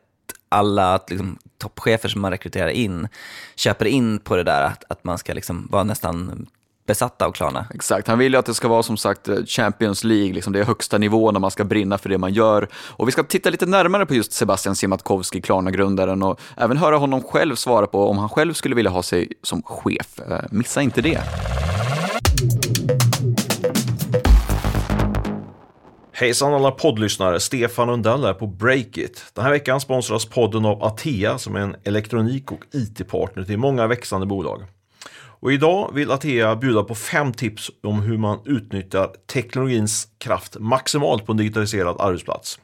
alla 0.56 1.00
liksom, 1.08 1.38
toppchefer 1.58 2.08
som 2.08 2.20
man 2.20 2.30
rekryterar 2.30 2.68
in 2.68 3.08
köper 3.56 3.84
in 3.84 4.18
på 4.18 4.36
det 4.36 4.42
där 4.42 4.62
att, 4.62 4.84
att 4.88 5.04
man 5.04 5.18
ska 5.18 5.34
liksom 5.34 5.68
vara 5.70 5.84
nästan 5.84 6.46
besatta 6.86 7.26
av 7.26 7.32
Klarna. 7.32 7.66
Exakt, 7.74 8.08
han 8.08 8.18
vill 8.18 8.32
ju 8.32 8.38
att 8.38 8.46
det 8.46 8.54
ska 8.54 8.68
vara 8.68 8.82
som 8.82 8.96
sagt 8.96 9.28
eh, 9.28 9.36
Champions 9.46 10.04
League, 10.04 10.32
liksom 10.32 10.52
det 10.52 10.60
är 10.60 10.64
högsta 10.64 10.98
nivån 10.98 11.34
när 11.34 11.40
man 11.40 11.50
ska 11.50 11.64
brinna 11.64 11.98
för 11.98 12.08
det 12.08 12.18
man 12.18 12.32
gör. 12.32 12.68
Och 12.74 13.08
vi 13.08 13.12
ska 13.12 13.22
titta 13.22 13.50
lite 13.50 13.66
närmare 13.66 14.06
på 14.06 14.14
just 14.14 14.32
Sebastian 14.32 14.76
Siemiatkowski, 14.76 15.40
Klarna-grundaren 15.40 16.22
och 16.22 16.40
även 16.56 16.76
höra 16.76 16.96
honom 16.96 17.22
själv 17.22 17.54
svara 17.54 17.86
på 17.86 18.08
om 18.10 18.18
han 18.18 18.28
själv 18.28 18.52
skulle 18.52 18.74
vilja 18.74 18.90
ha 18.90 19.02
sig 19.02 19.32
som 19.42 19.62
chef. 19.62 20.20
Eh, 20.30 20.44
missa 20.50 20.82
inte 20.82 21.02
det. 21.02 21.20
Hejsan 26.18 26.54
alla 26.54 26.70
poddlyssnare, 26.70 27.40
Stefan 27.40 27.90
Undell 27.90 28.24
är 28.24 28.32
på 28.32 28.46
Breakit. 28.46 29.24
Den 29.34 29.44
här 29.44 29.50
veckan 29.50 29.80
sponsras 29.80 30.24
podden 30.24 30.64
av 30.64 30.84
Atea 30.84 31.38
som 31.38 31.56
är 31.56 31.60
en 31.60 31.76
elektronik 31.84 32.52
och 32.52 32.60
IT-partner 32.72 33.44
till 33.44 33.58
många 33.58 33.86
växande 33.86 34.26
bolag. 34.26 34.64
Och 35.16 35.52
idag 35.52 35.90
vill 35.94 36.10
Atea 36.10 36.56
bjuda 36.56 36.82
på 36.82 36.94
fem 36.94 37.32
tips 37.32 37.70
om 37.82 38.00
hur 38.00 38.18
man 38.18 38.38
utnyttjar 38.44 39.10
teknologins 39.32 40.08
kraft 40.18 40.56
maximalt 40.58 41.26
på 41.26 41.32
en 41.32 41.38
digitaliserad 41.38 41.96
arbetsplats. 41.98 42.58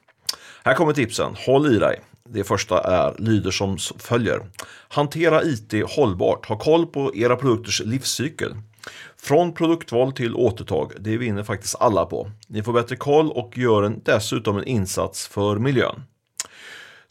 Här 0.64 0.74
kommer 0.74 0.92
tipsen, 0.92 1.34
håll 1.46 1.74
i 1.74 1.78
dig. 1.78 2.00
Det 2.28 2.44
första 2.44 2.80
är, 2.80 3.14
lyder 3.18 3.50
som 3.50 3.78
följer. 3.78 4.40
Hantera 4.88 5.42
IT 5.44 5.74
hållbart, 5.96 6.46
ha 6.46 6.58
koll 6.58 6.86
på 6.86 7.16
era 7.16 7.36
produkters 7.36 7.80
livscykel. 7.84 8.54
Från 9.16 9.54
produktval 9.54 10.12
till 10.12 10.34
återtag, 10.34 10.92
det 11.00 11.16
vinner 11.16 11.42
faktiskt 11.42 11.76
alla 11.80 12.06
på. 12.06 12.30
Ni 12.48 12.62
får 12.62 12.72
bättre 12.72 12.96
koll 12.96 13.30
och 13.30 13.58
gör 13.58 13.82
en, 13.82 14.00
dessutom 14.04 14.58
en 14.58 14.64
insats 14.64 15.26
för 15.26 15.58
miljön. 15.58 16.02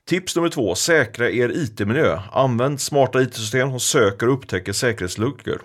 Tips 0.07 0.35
nummer 0.35 0.49
två, 0.49 0.75
säkra 0.75 1.29
er 1.29 1.49
IT-miljö. 1.49 2.19
Använd 2.31 2.81
smarta 2.81 3.21
IT-system 3.21 3.69
som 3.69 3.79
söker 3.79 4.27
och 4.27 4.33
upptäcker 4.33 4.73
säkerhetsluckor. 4.73 5.61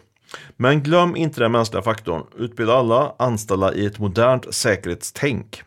Men 0.57 0.83
glöm 0.83 1.17
inte 1.17 1.41
den 1.41 1.53
mänskliga 1.53 1.83
faktorn. 1.83 2.23
Utbilda 2.39 2.75
alla 2.75 3.15
anställda 3.19 3.75
i 3.75 3.87
ett 3.87 3.99
modernt 3.99 4.55
säkerhetstänk. 4.55 5.63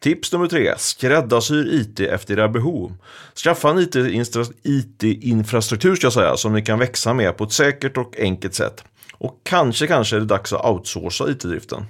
Tips 0.00 0.32
nummer 0.32 0.46
tre, 0.46 0.74
skräddarsyr 0.78 1.74
IT 1.74 2.00
efter 2.00 2.34
era 2.34 2.48
behov. 2.48 2.96
Skaffa 3.44 3.70
en 3.70 3.88
IT-infrastruktur 4.62 5.96
ska 5.96 6.10
säga, 6.10 6.36
som 6.36 6.52
ni 6.52 6.62
kan 6.62 6.78
växa 6.78 7.14
med 7.14 7.36
på 7.36 7.44
ett 7.44 7.52
säkert 7.52 7.96
och 7.96 8.18
enkelt 8.18 8.54
sätt. 8.54 8.84
Och 9.22 9.40
kanske, 9.42 9.86
kanske 9.86 10.16
är 10.16 10.20
det 10.20 10.26
dags 10.26 10.52
att 10.52 10.64
outsourca 10.64 11.30
IT-driften. 11.30 11.84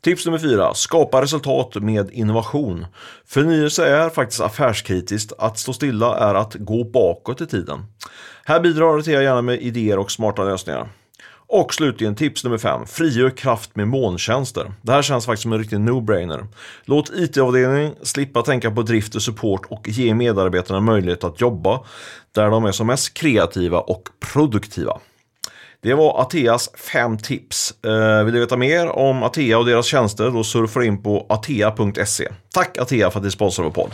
Tips 0.00 0.26
nummer 0.26 0.38
fyra, 0.38 0.74
skapa 0.74 1.22
resultat 1.22 1.74
med 1.74 2.10
innovation. 2.10 2.86
Förnyelse 3.26 3.86
är 3.86 4.10
faktiskt 4.10 4.40
affärskritiskt, 4.40 5.32
att 5.38 5.58
stå 5.58 5.72
stilla 5.72 6.18
är 6.18 6.34
att 6.34 6.54
gå 6.54 6.84
bakåt 6.84 7.40
i 7.40 7.46
tiden. 7.46 7.84
Här 8.44 8.60
bidrar 8.60 9.10
jag 9.10 9.22
gärna 9.22 9.42
med 9.42 9.62
idéer 9.62 9.98
och 9.98 10.10
smarta 10.10 10.44
lösningar. 10.44 10.88
Och 11.46 11.74
slutligen 11.74 12.14
tips 12.14 12.44
nummer 12.44 12.58
fem, 12.58 12.86
frigör 12.86 13.30
kraft 13.30 13.76
med 13.76 13.88
molntjänster. 13.88 14.72
Det 14.82 14.92
här 14.92 15.02
känns 15.02 15.26
faktiskt 15.26 15.42
som 15.42 15.52
en 15.52 15.58
riktig 15.58 15.78
no-brainer. 15.78 16.46
Låt 16.84 17.10
IT-avdelningen 17.14 17.94
slippa 18.02 18.42
tänka 18.42 18.70
på 18.70 18.82
drift 18.82 19.14
och 19.14 19.22
support 19.22 19.66
och 19.70 19.88
ge 19.88 20.14
medarbetarna 20.14 20.80
möjlighet 20.80 21.24
att 21.24 21.40
jobba 21.40 21.80
där 22.32 22.50
de 22.50 22.64
är 22.64 22.72
som 22.72 22.86
mest 22.86 23.14
kreativa 23.14 23.80
och 23.80 24.08
produktiva. 24.32 25.00
Det 25.82 25.94
var 25.94 26.20
Ateas 26.22 26.70
fem 26.74 27.18
tips. 27.18 27.84
Eh, 27.84 28.24
vill 28.24 28.34
du 28.34 28.40
veta 28.40 28.56
mer 28.56 28.88
om 28.88 29.22
Atea 29.22 29.58
och 29.58 29.66
deras 29.66 29.86
tjänster 29.86 30.30
då 30.30 30.44
surfar 30.44 30.82
in 30.82 31.02
på 31.02 31.26
atea.se. 31.28 32.28
Tack 32.54 32.78
Atea 32.78 33.10
för 33.10 33.18
att 33.18 33.24
ni 33.24 33.30
sponsrar 33.30 33.64
vår 33.64 33.72
podd. 33.72 33.90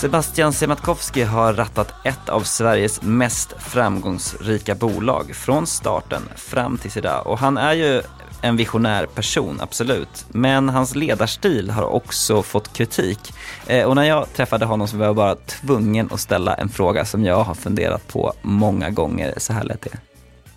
Sebastian 0.00 0.52
Siemiatkowski 0.52 1.22
har 1.22 1.52
rattat 1.52 1.94
ett 2.04 2.28
av 2.28 2.40
Sveriges 2.40 3.02
mest 3.02 3.54
framgångsrika 3.58 4.74
bolag 4.74 5.34
från 5.34 5.66
starten 5.66 6.22
fram 6.36 6.78
till 6.78 6.98
idag. 6.98 7.26
Och 7.26 7.38
han 7.38 7.56
är 7.56 7.72
ju 7.72 8.02
en 8.44 8.56
visionär 8.56 9.06
person, 9.06 9.58
absolut. 9.60 10.26
Men 10.28 10.68
hans 10.68 10.94
ledarstil 10.94 11.70
har 11.70 11.84
också 11.84 12.42
fått 12.42 12.72
kritik. 12.72 13.18
Eh, 13.66 13.84
och 13.84 13.96
när 13.96 14.04
jag 14.04 14.32
träffade 14.32 14.64
honom 14.64 14.88
så 14.88 14.96
var 14.96 15.06
jag 15.06 15.16
bara 15.16 15.34
tvungen 15.34 16.08
att 16.12 16.20
ställa 16.20 16.54
en 16.54 16.68
fråga 16.68 17.04
som 17.04 17.24
jag 17.24 17.44
har 17.44 17.54
funderat 17.54 18.08
på 18.08 18.32
många 18.42 18.90
gånger. 18.90 19.34
Så 19.36 19.52
här 19.52 19.64
lät 19.64 19.82
det. 19.82 19.98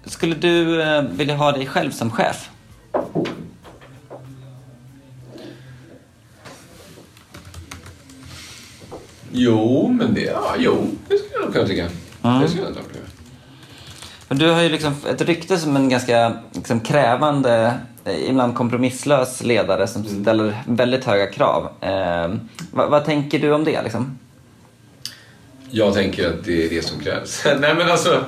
Skulle 0.09 0.35
du 0.35 0.81
eh, 0.81 1.01
vilja 1.01 1.35
ha 1.35 1.51
dig 1.51 1.65
själv 1.65 1.91
som 1.91 2.11
chef? 2.11 2.49
Jo, 9.31 9.95
men 9.99 10.13
det, 10.13 10.21
ja, 10.21 10.55
jo, 10.57 10.87
det 11.07 11.17
skulle 11.17 11.33
jag 11.33 11.41
nog 11.45 11.53
kunna 11.53 11.67
tycka. 11.67 11.89
Mm. 12.23 12.41
Det 12.41 12.47
skulle 12.47 12.63
jag 12.63 12.75
nog 12.75 12.91
kunna. 12.91 13.06
Men 14.27 14.37
du 14.37 14.49
har 14.49 14.61
ju 14.61 14.69
liksom 14.69 14.95
ett 15.09 15.21
rykte 15.21 15.57
som 15.57 15.75
en 15.75 15.89
ganska 15.89 16.33
liksom, 16.51 16.79
krävande, 16.79 17.73
eh, 18.05 18.29
ibland 18.29 18.55
kompromisslös 18.55 19.43
ledare 19.43 19.87
som 19.87 20.01
mm. 20.01 20.21
ställer 20.21 20.63
väldigt 20.67 21.05
höga 21.05 21.27
krav. 21.27 21.69
Eh, 21.81 22.35
vad, 22.71 22.89
vad, 22.89 23.05
tänker 23.05 23.39
du 23.39 23.53
om 23.53 23.63
det? 23.63 23.81
Liksom? 23.81 24.17
Jag 25.69 25.93
tänker 25.93 26.27
att 26.29 26.45
det 26.45 26.65
är 26.65 26.69
det 26.69 26.85
som 26.85 26.99
krävs. 26.99 27.45
Nej 27.59 27.75
men 27.75 27.91
alltså, 27.91 28.25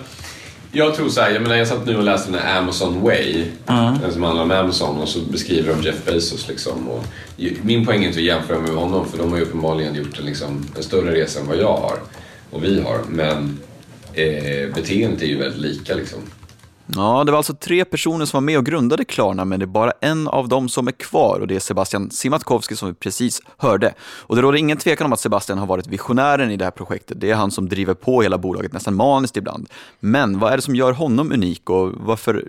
jag 0.72 0.96
tror 0.96 1.10
så 1.10 1.22
här, 1.22 1.32
jag, 1.32 1.42
menar, 1.42 1.56
jag 1.56 1.68
satt 1.68 1.86
nu 1.86 1.98
och 1.98 2.04
läste 2.04 2.32
den 2.32 2.42
här 2.42 2.60
Amazon 2.60 3.02
Way, 3.02 3.46
mm. 3.68 4.12
som 4.12 4.24
handlar 4.24 4.44
om 4.44 4.52
Amazon 4.52 4.98
och 5.00 5.10
så 5.10 5.20
beskriver 5.20 5.74
de 5.74 5.82
Jeff 5.82 6.06
Bezos. 6.06 6.48
Liksom, 6.48 6.90
och 6.90 7.04
min 7.62 7.86
poäng 7.86 8.04
är 8.04 8.08
inte 8.08 8.20
att 8.20 8.26
jämföra 8.26 8.60
med 8.60 8.72
honom 8.72 9.06
för 9.06 9.18
de 9.18 9.32
har 9.32 9.38
ju 9.38 9.44
uppenbarligen 9.44 9.96
gjort 9.96 10.20
en, 10.20 10.26
liksom, 10.26 10.66
en 10.78 10.84
större 10.84 11.16
resa 11.16 11.40
än 11.40 11.48
vad 11.48 11.58
jag 11.58 11.78
har 11.78 11.98
och 12.52 12.64
vi 12.64 12.82
har. 12.82 13.00
Men 13.10 13.60
eh, 14.20 14.74
beteendet 14.76 15.22
är 15.22 15.26
ju 15.26 15.38
väldigt 15.38 15.62
lika. 15.62 15.96
Liksom. 15.96 16.20
Ja, 16.96 17.24
det 17.24 17.32
var 17.32 17.38
alltså 17.38 17.54
tre 17.54 17.86
personer 17.86 18.26
som 18.26 18.38
var 18.38 18.42
med 18.42 18.58
och 18.58 18.66
grundade 18.66 19.06
Klarna, 19.06 19.46
men 19.46 19.60
det 19.60 19.64
är 19.64 19.68
bara 19.68 19.92
en 20.02 20.28
av 20.28 20.48
dem 20.48 20.70
som 20.70 20.88
är 20.88 20.92
kvar 20.92 21.40
och 21.42 21.48
det 21.48 21.56
är 21.56 21.60
Sebastian 21.60 22.12
Simatkowski 22.12 22.76
som 22.76 22.88
vi 22.88 22.94
precis 22.94 23.42
hörde. 23.58 23.94
Och 24.02 24.36
det 24.36 24.42
råder 24.42 24.58
ingen 24.58 24.78
tvekan 24.78 25.06
om 25.06 25.14
att 25.14 25.20
Sebastian 25.20 25.58
har 25.58 25.66
varit 25.66 25.88
visionären 25.88 26.52
i 26.52 26.58
det 26.58 26.64
här 26.64 26.72
projektet. 26.72 27.20
Det 27.20 27.32
är 27.32 27.36
han 27.36 27.52
som 27.52 27.70
driver 27.70 27.94
på 27.94 28.22
hela 28.22 28.38
bolaget, 28.38 28.74
nästan 28.74 28.96
maniskt 28.96 29.38
ibland. 29.38 29.70
Men 30.00 30.40
vad 30.40 30.52
är 30.54 30.56
det 30.56 30.62
som 30.62 30.76
gör 30.76 30.92
honom 30.92 31.32
unik 31.32 31.70
och 31.70 31.92
varför, 31.94 32.46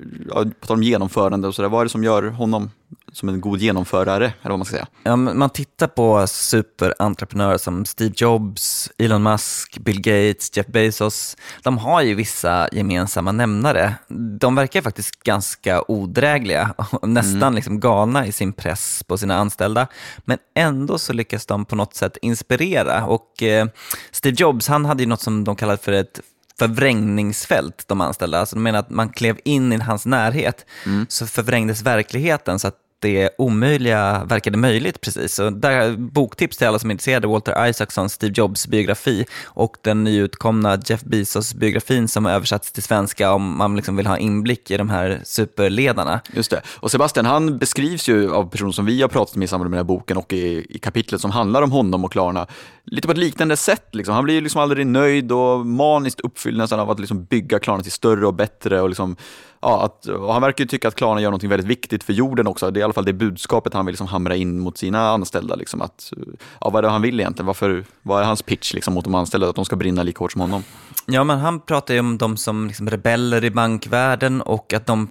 på 0.60 0.66
tal 0.66 0.76
om 0.76 0.82
genomförande 0.82 1.48
och 1.48 1.54
sådär, 1.54 1.68
vad 1.68 1.80
är 1.80 1.84
det 1.84 1.90
som 1.90 2.04
gör 2.04 2.22
honom 2.22 2.70
som 3.12 3.28
en 3.28 3.40
god 3.40 3.58
genomförare, 3.58 4.24
eller 4.24 4.50
vad 4.50 4.58
man 4.58 4.66
ska 4.66 4.76
säga. 4.76 4.86
Ja, 5.02 5.16
man 5.16 5.50
tittar 5.50 5.86
på 5.86 6.26
superentreprenörer 6.26 7.58
som 7.58 7.84
Steve 7.84 8.14
Jobs, 8.16 8.90
Elon 8.98 9.22
Musk, 9.22 9.78
Bill 9.78 10.00
Gates, 10.00 10.56
Jeff 10.56 10.66
Bezos. 10.66 11.36
De 11.62 11.78
har 11.78 12.02
ju 12.02 12.14
vissa 12.14 12.68
gemensamma 12.72 13.32
nämnare. 13.32 13.94
De 14.40 14.54
verkar 14.54 14.82
faktiskt 14.82 15.22
ganska 15.22 15.82
odrägliga 15.88 16.74
och 16.76 17.08
nästan 17.08 17.42
mm. 17.42 17.54
liksom 17.54 17.80
galna 17.80 18.26
i 18.26 18.32
sin 18.32 18.52
press 18.52 19.02
på 19.06 19.18
sina 19.18 19.36
anställda. 19.36 19.86
Men 20.24 20.38
ändå 20.54 20.98
så 20.98 21.12
lyckas 21.12 21.46
de 21.46 21.64
på 21.64 21.76
något 21.76 21.94
sätt 21.94 22.16
inspirera. 22.22 23.04
Och 23.04 23.42
eh, 23.42 23.66
Steve 24.10 24.36
Jobs, 24.38 24.68
han 24.68 24.84
hade 24.84 25.02
ju 25.02 25.08
något 25.08 25.20
som 25.20 25.44
de 25.44 25.56
kallade 25.56 25.78
för 25.78 25.92
ett 25.92 26.20
förvrängningsfält, 26.58 27.84
de 27.86 28.00
anställda. 28.00 28.40
Alltså 28.40 28.56
de 28.56 28.62
menar 28.62 28.78
att 28.78 28.90
man 28.90 29.08
klev 29.08 29.38
in 29.44 29.72
i 29.72 29.76
hans 29.76 30.06
närhet, 30.06 30.66
mm. 30.86 31.06
så 31.08 31.26
förvrängdes 31.26 31.82
verkligheten 31.82 32.58
så 32.58 32.68
att 32.68 32.76
det 33.00 33.30
omöjliga 33.38 34.24
verkade 34.24 34.58
möjligt 34.58 35.00
precis. 35.00 35.34
Så 35.34 35.50
där, 35.50 35.96
boktips 35.96 36.56
till 36.56 36.66
alla 36.66 36.78
som 36.78 36.90
är 36.90 36.92
intresserade, 36.92 37.26
Walter 37.26 37.68
Isaacsons 37.68 38.12
Steve 38.12 38.32
Jobs-biografi 38.36 39.26
och 39.44 39.76
den 39.82 40.04
nyutkomna 40.04 40.78
Jeff 40.86 41.02
Bezos-biografin 41.02 42.08
som 42.08 42.24
har 42.24 42.32
översatts 42.32 42.72
till 42.72 42.82
svenska 42.82 43.32
om 43.32 43.58
man 43.58 43.76
liksom 43.76 43.96
vill 43.96 44.06
ha 44.06 44.18
inblick 44.18 44.70
i 44.70 44.76
de 44.76 44.90
här 44.90 45.20
superledarna. 45.24 46.20
Just 46.32 46.50
det. 46.50 46.62
Och 46.80 46.90
Sebastian, 46.90 47.26
han 47.26 47.58
beskrivs 47.58 48.08
ju 48.08 48.32
av 48.32 48.50
personer 48.50 48.72
som 48.72 48.86
vi 48.86 49.02
har 49.02 49.08
pratat 49.08 49.36
med 49.36 49.44
i 49.44 49.48
samband 49.48 49.70
med 49.70 49.78
den 49.78 49.86
här 49.86 49.96
boken 49.96 50.16
och 50.16 50.32
i, 50.32 50.66
i 50.68 50.78
kapitlet 50.78 51.20
som 51.20 51.30
handlar 51.30 51.62
om 51.62 51.72
honom 51.72 52.04
och 52.04 52.12
Klarna, 52.12 52.46
lite 52.84 53.08
på 53.08 53.12
ett 53.12 53.18
liknande 53.18 53.56
sätt. 53.56 53.94
Liksom. 53.94 54.14
Han 54.14 54.24
blir 54.24 54.34
ju 54.34 54.40
liksom 54.40 54.60
aldrig 54.60 54.86
nöjd 54.86 55.32
och 55.32 55.66
maniskt 55.66 56.20
uppfylld 56.20 56.58
nästan 56.58 56.80
av 56.80 56.90
att 56.90 57.00
liksom 57.00 57.24
bygga 57.24 57.58
Klarna 57.58 57.82
till 57.82 57.92
större 57.92 58.26
och 58.26 58.34
bättre 58.34 58.80
och 58.80 58.88
liksom 58.88 59.16
ja, 59.60 59.84
att, 59.84 60.06
han 60.28 60.42
verkar 60.42 60.64
ju 60.64 60.68
tycka 60.68 60.88
att 60.88 60.94
Klarna 60.94 61.20
gör 61.20 61.30
något 61.30 61.42
väldigt 61.42 61.68
viktigt 61.68 62.04
för 62.04 62.12
jorden 62.12 62.46
också. 62.46 62.70
Det 62.70 62.78
är 62.78 62.80
i 62.80 62.84
alla 62.84 62.92
fall 62.92 63.04
det 63.04 63.12
budskapet 63.12 63.74
han 63.74 63.86
vill 63.86 63.92
liksom 63.92 64.06
hamra 64.06 64.36
in 64.36 64.58
mot 64.58 64.78
sina 64.78 65.10
anställda. 65.10 65.54
Liksom 65.54 65.82
att, 65.82 66.12
ja, 66.60 66.70
vad 66.70 66.76
är 66.76 66.82
det 66.82 66.88
han 66.88 67.02
vill 67.02 67.20
egentligen? 67.20 67.46
Varför, 67.46 67.84
vad 68.02 68.20
är 68.20 68.24
hans 68.24 68.42
pitch 68.42 68.74
liksom 68.74 68.94
mot 68.94 69.04
de 69.04 69.14
anställda? 69.14 69.48
Att 69.48 69.56
de 69.56 69.64
ska 69.64 69.76
brinna 69.76 70.02
lika 70.02 70.18
hårt 70.18 70.32
som 70.32 70.40
honom? 70.40 70.64
Ja, 71.06 71.24
men 71.24 71.38
han 71.38 71.60
pratar 71.60 71.94
ju 71.94 72.00
om 72.00 72.18
dem 72.18 72.36
som 72.36 72.66
liksom 72.66 72.90
rebeller 72.90 73.44
i 73.44 73.50
bankvärlden 73.50 74.40
och 74.40 74.72
att 74.72 74.86
de 74.86 75.08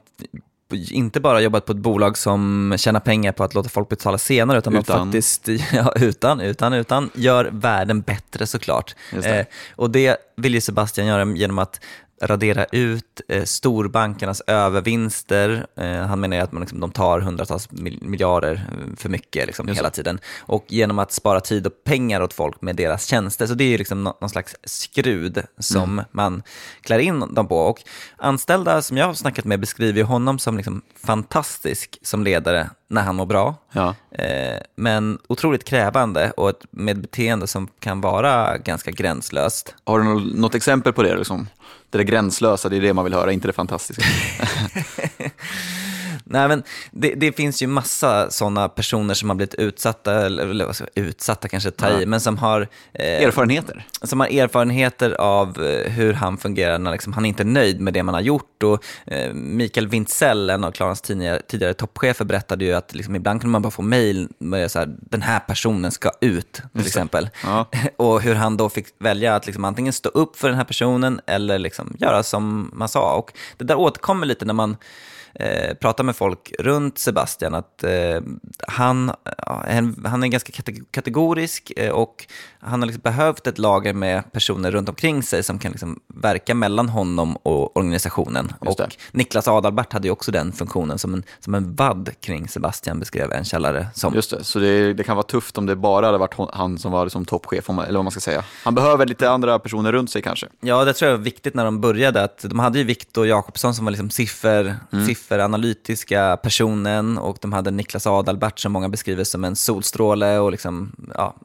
inte 0.73 1.19
bara 1.19 1.41
jobbat 1.41 1.65
på 1.65 1.71
ett 1.71 1.77
bolag 1.77 2.17
som 2.17 2.73
tjänar 2.77 2.99
pengar 2.99 3.31
på 3.31 3.43
att 3.43 3.53
låta 3.53 3.69
folk 3.69 3.89
betala 3.89 4.17
senare, 4.17 4.57
utan, 4.57 4.75
utan. 4.75 4.97
de 4.97 5.05
faktiskt, 5.05 5.47
ja, 5.73 5.93
utan, 5.95 6.41
utan, 6.41 6.73
utan, 6.73 7.09
gör 7.13 7.49
världen 7.53 8.01
bättre 8.01 8.47
såklart. 8.47 8.95
Eh, 9.23 9.45
och 9.75 9.89
det 9.89 10.17
vill 10.35 10.53
ju 10.53 10.62
Sebastian 10.62 11.07
göra 11.07 11.25
genom 11.25 11.59
att 11.59 11.81
radera 12.21 12.65
ut 12.65 13.21
eh, 13.27 13.43
storbankernas 13.43 14.41
övervinster. 14.47 15.67
Eh, 15.75 16.01
han 16.01 16.19
menar 16.19 16.38
att 16.38 16.51
man, 16.51 16.62
liksom, 16.62 16.79
de 16.79 16.91
tar 16.91 17.19
hundratals 17.19 17.71
miljarder 18.01 18.53
eh, 18.53 18.95
för 18.95 19.10
mycket 19.10 19.47
liksom, 19.47 19.67
hela 19.67 19.89
tiden. 19.89 20.19
Och 20.39 20.65
genom 20.67 20.99
att 20.99 21.12
spara 21.12 21.41
tid 21.41 21.67
och 21.67 21.84
pengar 21.84 22.21
åt 22.21 22.34
folk 22.34 22.62
med 22.62 22.75
deras 22.75 23.05
tjänster. 23.05 23.47
Så 23.47 23.53
det 23.53 23.73
är 23.73 23.77
liksom 23.77 24.03
någon 24.03 24.29
slags 24.29 24.55
skrud 24.63 25.43
som 25.58 25.84
mm. 25.84 26.05
man 26.12 26.43
klär 26.82 26.99
in 26.99 27.34
dem 27.34 27.47
på. 27.47 27.58
Och 27.58 27.82
anställda 28.17 28.82
som 28.82 28.97
jag 28.97 29.05
har 29.05 29.13
snackat 29.13 29.45
med 29.45 29.60
beskriver 29.60 30.03
honom 30.03 30.39
som 30.39 30.58
liksom 30.58 30.82
fantastisk 30.95 31.99
som 32.01 32.23
ledare 32.23 32.69
när 32.89 33.02
han 33.02 33.15
mår 33.15 33.25
bra. 33.25 33.56
Ja. 33.71 33.95
Eh, 34.12 34.60
men 34.75 35.19
otroligt 35.28 35.63
krävande 35.63 36.32
och 36.32 36.49
ett, 36.49 36.65
med 36.71 37.02
beteende 37.02 37.47
som 37.47 37.67
kan 37.80 38.02
vara 38.02 38.58
ganska 38.58 38.91
gränslöst. 38.91 39.75
Har 39.84 39.99
du 39.99 40.06
något 40.36 40.56
exempel 40.56 40.93
på 40.93 41.04
det? 41.04 41.17
Liksom? 41.17 41.47
Det 41.89 41.97
där 41.97 42.06
gränslösa, 42.06 42.69
det 42.69 42.78
är 42.78 42.82
det 42.82 42.93
man 42.93 43.04
vill 43.04 43.13
höra, 43.13 43.32
inte 43.32 43.47
det 43.47 43.54
fantastiska. 43.54 44.04
Nej, 46.31 46.47
men 46.47 46.63
det, 46.91 47.13
det, 47.15 47.31
finns 47.31 47.61
ju 47.61 47.67
massa 47.67 48.31
sådana 48.31 48.69
personer 48.69 49.13
som 49.13 49.29
har 49.29 49.35
blivit 49.35 49.53
utsatta, 49.53 50.25
eller 50.25 50.53
jag, 50.53 50.75
utsatta 50.95 51.47
kanske 51.47 51.71
ta 51.71 51.89
i, 51.89 52.01
ja. 52.01 52.07
men 52.07 52.19
som 52.19 52.37
har... 52.37 52.67
Eh, 52.93 53.23
erfarenheter. 53.23 53.85
Som 54.01 54.19
har 54.19 54.27
erfarenheter 54.27 55.11
av 55.11 55.63
eh, 55.63 55.91
hur 55.91 56.13
han 56.13 56.37
fungerar 56.37 56.79
när 56.79 56.91
liksom, 56.91 57.13
han 57.13 57.25
inte 57.25 57.43
är 57.43 57.45
nöjd 57.45 57.81
med 57.81 57.93
det 57.93 58.03
man 58.03 58.13
har 58.13 58.21
gjort. 58.21 58.63
Och, 58.63 58.83
eh, 59.05 59.33
Mikael 59.33 59.87
Wintzell, 59.87 60.49
en 60.49 60.63
av 60.63 60.71
Klarans 60.71 61.01
tidigare, 61.01 61.41
tidigare 61.41 61.73
toppchefer, 61.73 62.25
berättade 62.25 62.65
ju 62.65 62.73
att 62.73 62.95
liksom, 62.95 63.15
ibland 63.15 63.41
kunde 63.41 63.51
man 63.51 63.61
bara 63.61 63.71
få 63.71 63.81
mejl 63.81 64.27
med 64.37 64.71
så 64.71 64.79
här, 64.79 64.95
den 64.99 65.21
här 65.21 65.39
personen 65.39 65.91
ska 65.91 66.11
ut, 66.21 66.61
till 66.73 66.85
exempel. 66.85 67.29
Ja. 67.43 67.69
och 67.97 68.21
hur 68.21 68.35
han 68.35 68.57
då 68.57 68.69
fick 68.69 68.87
välja 68.99 69.35
att 69.35 69.45
liksom, 69.45 69.65
antingen 69.65 69.93
stå 69.93 70.09
upp 70.09 70.35
för 70.35 70.47
den 70.47 70.57
här 70.57 70.65
personen 70.65 71.21
eller 71.25 71.59
liksom, 71.59 71.95
göra 71.99 72.23
som 72.23 72.71
man 72.73 72.89
sa. 72.89 73.15
Och 73.15 73.33
det 73.57 73.63
där 73.63 73.75
återkommer 73.75 74.25
lite 74.25 74.45
när 74.45 74.53
man 74.53 74.77
eh, 75.39 75.73
pratar 75.73 76.04
med 76.04 76.15
folk 76.15 76.52
runt 76.60 76.97
Sebastian 76.97 77.56
att 77.56 77.84
eh, 77.84 78.21
han, 78.67 79.12
han 80.06 80.23
är 80.23 80.28
ganska 80.28 80.63
kategorisk 80.91 81.71
eh, 81.78 81.91
och 81.91 82.25
han 82.60 82.82
har 82.82 82.88
liksom 82.88 83.02
behövt 83.02 83.47
ett 83.47 83.58
lager 83.58 83.93
med 83.93 84.32
personer 84.32 84.71
runt 84.71 84.89
omkring 84.89 85.23
sig 85.23 85.43
som 85.43 85.60
kan 85.60 85.71
liksom 85.71 85.99
verka 86.08 86.56
mellan 86.56 86.89
honom 86.89 87.36
och 87.36 87.78
organisationen. 87.78 88.54
Och 88.60 88.80
Niklas 89.12 89.47
Adalbert 89.47 89.93
hade 89.93 90.08
ju 90.08 90.12
också 90.12 90.32
den 90.32 90.52
funktionen 90.52 90.99
som 90.99 91.13
en, 91.13 91.23
som 91.39 91.56
en 91.56 91.75
vadd 91.75 92.10
kring 92.21 92.47
Sebastian 92.47 92.99
beskrev 92.99 93.32
en 93.32 93.45
källare 93.45 93.88
som. 93.93 94.13
Just 94.15 94.30
det, 94.32 94.43
så 94.43 94.60
det, 94.60 94.93
det 94.93 95.04
kan 95.04 95.15
vara 95.15 95.28
tufft 95.28 95.58
om 95.58 95.65
det 95.65 95.75
bara 95.75 96.06
hade 96.06 96.17
varit 96.17 96.36
han 96.54 96.78
som 96.78 96.91
var 96.91 97.04
liksom 97.04 97.25
toppchef, 97.25 97.69
eller 97.69 97.93
vad 97.93 98.06
man 98.06 98.12
ska 98.12 98.19
säga. 98.19 98.43
Han 98.63 98.75
behöver 98.75 99.06
lite 99.06 99.30
andra 99.30 99.60
personer 99.60 99.91
runt 99.91 100.12
sig 100.12 100.21
kanske. 100.21 100.47
Ja, 100.60 100.86
det 100.86 100.93
tror 100.93 101.12
jag 101.12 101.17
var 101.17 101.23
viktigt 101.23 101.54
när 101.54 101.65
de 101.65 101.82
började, 101.82 102.23
att 102.23 102.45
de 102.49 102.60
hade 102.60 102.78
ju 102.78 102.84
Viktor 102.84 103.28
Jakobsson 103.28 103.75
som 103.75 103.86
var 103.86 103.91
liksom 103.91 104.10
siffer, 104.10 104.75
mm. 104.91 105.06
Sifferanalytiska 105.29 106.37
personen 106.43 107.17
och 107.17 107.37
de 107.41 107.53
hade 107.53 107.71
Niklas 107.71 108.07
Adalbert 108.07 108.59
som 108.59 108.71
många 108.71 108.89
beskriver 108.89 109.23
som 109.23 109.43
en 109.43 109.55
solstråle 109.55 110.37
och 110.37 110.51
liksom, 110.51 110.91
ja, 111.15 111.35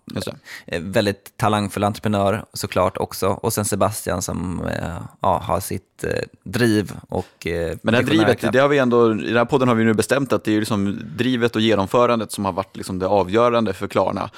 väldigt 0.81 1.37
talangfull 1.37 1.85
entreprenör 1.85 2.45
såklart 2.53 2.97
också. 2.97 3.29
Och 3.29 3.53
sen 3.53 3.65
Sebastian 3.65 4.23
som 4.23 4.67
eh, 4.67 4.97
ja, 5.21 5.39
har 5.45 5.61
sitt 5.61 6.05
eh, 6.05 6.11
driv. 6.45 6.93
Och, 7.09 7.47
eh, 7.47 7.77
Men 7.83 7.93
det 7.93 7.99
här 7.99 8.05
drivet, 8.05 8.53
det 8.53 8.59
har 8.59 8.69
vi 8.69 8.79
ändå, 8.79 9.13
i 9.13 9.27
den 9.27 9.37
här 9.37 9.45
podden 9.45 9.69
har 9.69 9.75
vi 9.75 9.85
nu 9.85 9.95
bestämt 9.95 10.33
att 10.33 10.45
det 10.45 10.53
är 10.57 10.59
liksom 10.59 10.99
drivet 11.17 11.57
och 11.57 11.63
genomförandet 11.63 12.33
som 12.33 12.45
har 12.45 12.53
varit 12.53 12.77
liksom 12.77 12.99
det 12.99 13.07
avgörande 13.07 13.73
för 13.73 13.87
Klarna. 13.87 14.31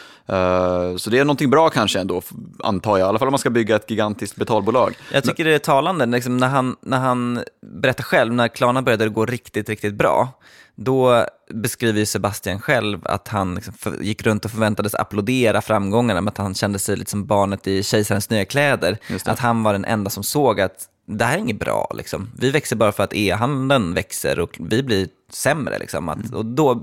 så 0.99 1.11
det 1.11 1.19
är 1.19 1.25
någonting 1.25 1.51
bra 1.51 1.71
kanske 1.71 2.01
ändå, 2.01 2.23
antar 2.59 2.99
jag. 2.99 3.07
I 3.07 3.09
alla 3.09 3.19
fall 3.19 3.29
om 3.29 3.33
man 3.33 3.39
ska 3.39 3.51
bygga 3.51 3.77
ett 3.77 3.91
gigantiskt 3.91 4.37
betalbolag. 4.37 4.99
Jag 5.13 5.25
tycker 5.25 5.45
det 5.45 5.55
är 5.55 5.59
talande, 5.59 6.07
liksom 6.07 6.37
när, 6.37 6.49
han, 6.49 6.77
när 6.81 6.99
han 6.99 7.45
berättar 7.61 8.05
själv, 8.05 8.33
när 8.33 8.49
Klarna 8.49 8.83
började 8.83 9.09
gå 9.09 9.26
riktigt, 9.27 9.69
riktigt 9.69 9.95
bra, 9.95 10.29
då 10.75 11.27
beskriver 11.51 12.05
Sebastian 12.05 12.61
själv 12.61 13.01
att 13.05 13.29
han 13.29 13.55
liksom 13.55 13.75
gick 14.01 14.23
runt 14.23 14.45
och 14.45 14.51
förväntades 14.51 14.95
applådera 14.95 15.61
framgångarna, 15.61 16.21
men 16.21 16.29
att 16.29 16.39
han 16.39 16.55
kände 16.55 16.79
sig 16.79 16.97
lite 16.97 17.11
som 17.11 17.27
barnet 17.27 17.67
i 17.67 17.83
kejsarens 17.83 18.31
nya 18.31 18.45
kläder. 18.45 18.99
Att 19.25 19.39
han 19.39 19.63
var 19.63 19.73
den 19.73 19.85
enda 19.85 20.11
som 20.11 20.23
såg 20.23 20.61
att 20.61 20.89
det 21.07 21.25
här 21.25 21.35
är 21.35 21.39
inget 21.39 21.59
bra. 21.59 21.93
Liksom. 21.95 22.31
Vi 22.39 22.51
växer 22.51 22.77
bara 22.77 22.93
för 22.93 23.05
att 23.05 23.15
e-handeln 23.15 23.95
växer 23.95 24.39
och 24.39 24.57
vi 24.61 24.83
blir 24.83 25.09
sämre. 25.31 25.79
Liksom. 25.79 26.09
Att, 26.09 26.35
och 26.35 26.47
då, 26.47 26.75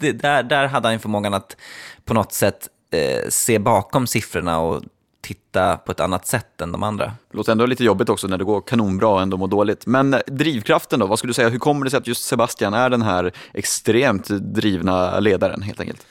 det, 0.00 0.12
där, 0.12 0.42
där 0.42 0.66
hade 0.66 0.88
han 0.88 1.00
förmågan 1.00 1.34
att 1.34 1.56
på 2.04 2.14
något 2.14 2.32
sätt 2.32 2.68
eh, 2.90 3.28
se 3.28 3.58
bakom 3.58 4.06
siffrorna 4.06 4.58
och 4.60 4.82
titta 5.20 5.76
på 5.76 5.92
ett 5.92 6.00
annat 6.00 6.26
sätt 6.26 6.60
än 6.60 6.72
de 6.72 6.82
andra. 6.82 7.04
Det 7.04 7.36
låter 7.36 7.52
ändå 7.52 7.66
lite 7.66 7.84
jobbigt 7.84 8.08
också 8.08 8.26
när 8.26 8.38
det 8.38 8.44
går 8.44 8.60
kanonbra 8.60 9.08
och 9.08 9.22
ändå 9.22 9.36
mår 9.36 9.48
dåligt. 9.48 9.86
Men 9.86 10.14
eh, 10.14 10.20
drivkraften 10.26 11.00
då, 11.00 11.06
vad 11.06 11.18
skulle 11.18 11.30
du 11.30 11.34
säga, 11.34 11.48
hur 11.48 11.58
kommer 11.58 11.84
det 11.84 11.90
sig 11.90 11.98
att 11.98 12.06
just 12.06 12.24
Sebastian 12.24 12.74
är 12.74 12.90
den 12.90 13.02
här 13.02 13.32
extremt 13.52 14.28
drivna 14.28 15.20
ledaren 15.20 15.62
helt 15.62 15.80
enkelt? 15.80 16.06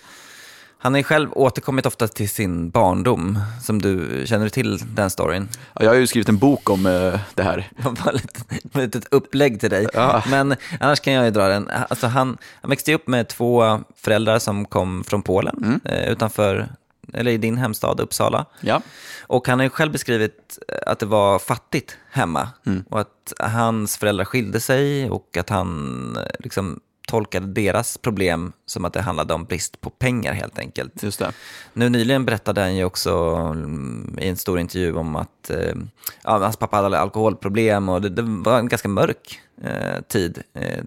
Han 0.79 0.93
har 0.93 0.97
ju 0.97 1.03
själv 1.03 1.29
återkommit 1.33 1.85
ofta 1.85 2.07
till 2.07 2.29
sin 2.29 2.69
barndom, 2.69 3.39
som 3.63 3.81
du 3.81 4.23
känner 4.25 4.49
till 4.49 4.79
den 4.95 5.09
storyn. 5.09 5.49
Ja, 5.73 5.83
jag 5.83 5.89
har 5.89 5.95
ju 5.95 6.07
skrivit 6.07 6.29
en 6.29 6.37
bok 6.37 6.69
om 6.69 6.85
uh, 6.85 7.19
det 7.35 7.43
här. 7.43 7.67
Det 7.77 8.75
var 8.75 8.81
ett 8.81 8.93
litet 8.93 9.13
upplägg 9.13 9.59
till 9.59 9.69
dig. 9.69 9.87
Ja. 9.93 10.23
Men 10.29 10.55
annars 10.79 10.99
kan 10.99 11.13
jag 11.13 11.25
ju 11.25 11.31
dra 11.31 11.47
den. 11.47 11.69
Alltså 11.89 12.07
han, 12.07 12.37
han 12.61 12.69
växte 12.69 12.93
upp 12.93 13.07
med 13.07 13.27
två 13.27 13.79
föräldrar 13.95 14.39
som 14.39 14.65
kom 14.65 15.03
från 15.03 15.21
Polen, 15.21 15.57
mm. 15.57 15.81
uh, 15.85 16.11
utanför 16.11 16.69
eller 17.13 17.31
i 17.31 17.37
din 17.37 17.57
hemstad 17.57 17.99
Uppsala. 17.99 18.45
Ja. 18.61 18.81
Och 19.21 19.47
han 19.47 19.59
har 19.59 19.63
ju 19.63 19.69
själv 19.69 19.91
beskrivit 19.91 20.59
att 20.85 20.99
det 20.99 21.05
var 21.05 21.39
fattigt 21.39 21.97
hemma 22.11 22.49
mm. 22.65 22.83
och 22.89 22.99
att 22.99 23.33
hans 23.39 23.97
föräldrar 23.97 24.25
skilde 24.25 24.59
sig 24.59 25.09
och 25.09 25.37
att 25.37 25.49
han 25.49 26.17
liksom 26.39 26.79
tolkade 27.07 27.47
deras 27.47 27.97
problem 27.97 28.53
som 28.65 28.85
att 28.85 28.93
det 28.93 29.01
handlade 29.01 29.33
om 29.33 29.45
brist 29.45 29.81
på 29.81 29.89
pengar 29.89 30.33
helt 30.33 30.59
enkelt. 30.59 31.03
Just 31.03 31.19
det. 31.19 31.31
Nu 31.73 31.89
nyligen 31.89 32.25
berättade 32.25 32.61
han 32.61 32.75
ju 32.75 32.83
också 32.83 33.11
mm, 33.53 34.19
i 34.21 34.27
en 34.27 34.37
stor 34.37 34.59
intervju 34.59 34.95
om 34.95 35.15
att 35.15 35.49
eh, 35.49 35.75
ja, 36.23 36.37
hans 36.37 36.57
pappa 36.57 36.77
hade 36.77 36.99
alkoholproblem 36.99 37.89
och 37.89 38.01
det, 38.01 38.09
det 38.09 38.21
var 38.21 38.59
en 38.59 38.67
ganska 38.67 38.87
mörk 38.87 39.39
eh, 39.61 40.01
tid 40.07 40.43
eh, 40.53 40.83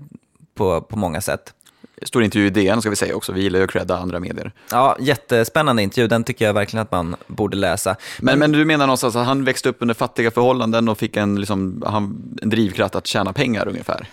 på, 0.54 0.80
på 0.80 0.98
många 0.98 1.20
sätt 1.20 1.54
stor 2.02 2.22
intervju 2.22 2.46
i 2.46 2.50
DN 2.50 2.80
ska 2.80 2.90
vi 2.90 2.96
säga 2.96 3.16
också. 3.16 3.32
Vi 3.32 3.42
gillar 3.42 3.58
ju 3.58 3.64
att 3.64 3.70
credda 3.70 3.96
andra 3.96 4.20
medier. 4.20 4.52
Ja, 4.70 4.96
jättespännande 5.00 5.82
intervju. 5.82 6.08
Den 6.08 6.24
tycker 6.24 6.44
jag 6.44 6.54
verkligen 6.54 6.82
att 6.82 6.92
man 6.92 7.16
borde 7.26 7.56
läsa. 7.56 7.96
Men, 8.18 8.38
men, 8.38 8.52
du 8.52 8.64
menar 8.64 8.86
någonstans 8.86 9.16
att 9.16 9.26
han 9.26 9.44
växte 9.44 9.68
upp 9.68 9.76
under 9.78 9.94
fattiga 9.94 10.30
förhållanden 10.30 10.88
och 10.88 10.98
fick 10.98 11.16
en, 11.16 11.36
liksom, 11.36 11.82
han, 11.86 12.38
en 12.42 12.50
drivkraft 12.50 12.94
att 12.94 13.06
tjäna 13.06 13.32
pengar 13.32 13.68
ungefär? 13.68 14.08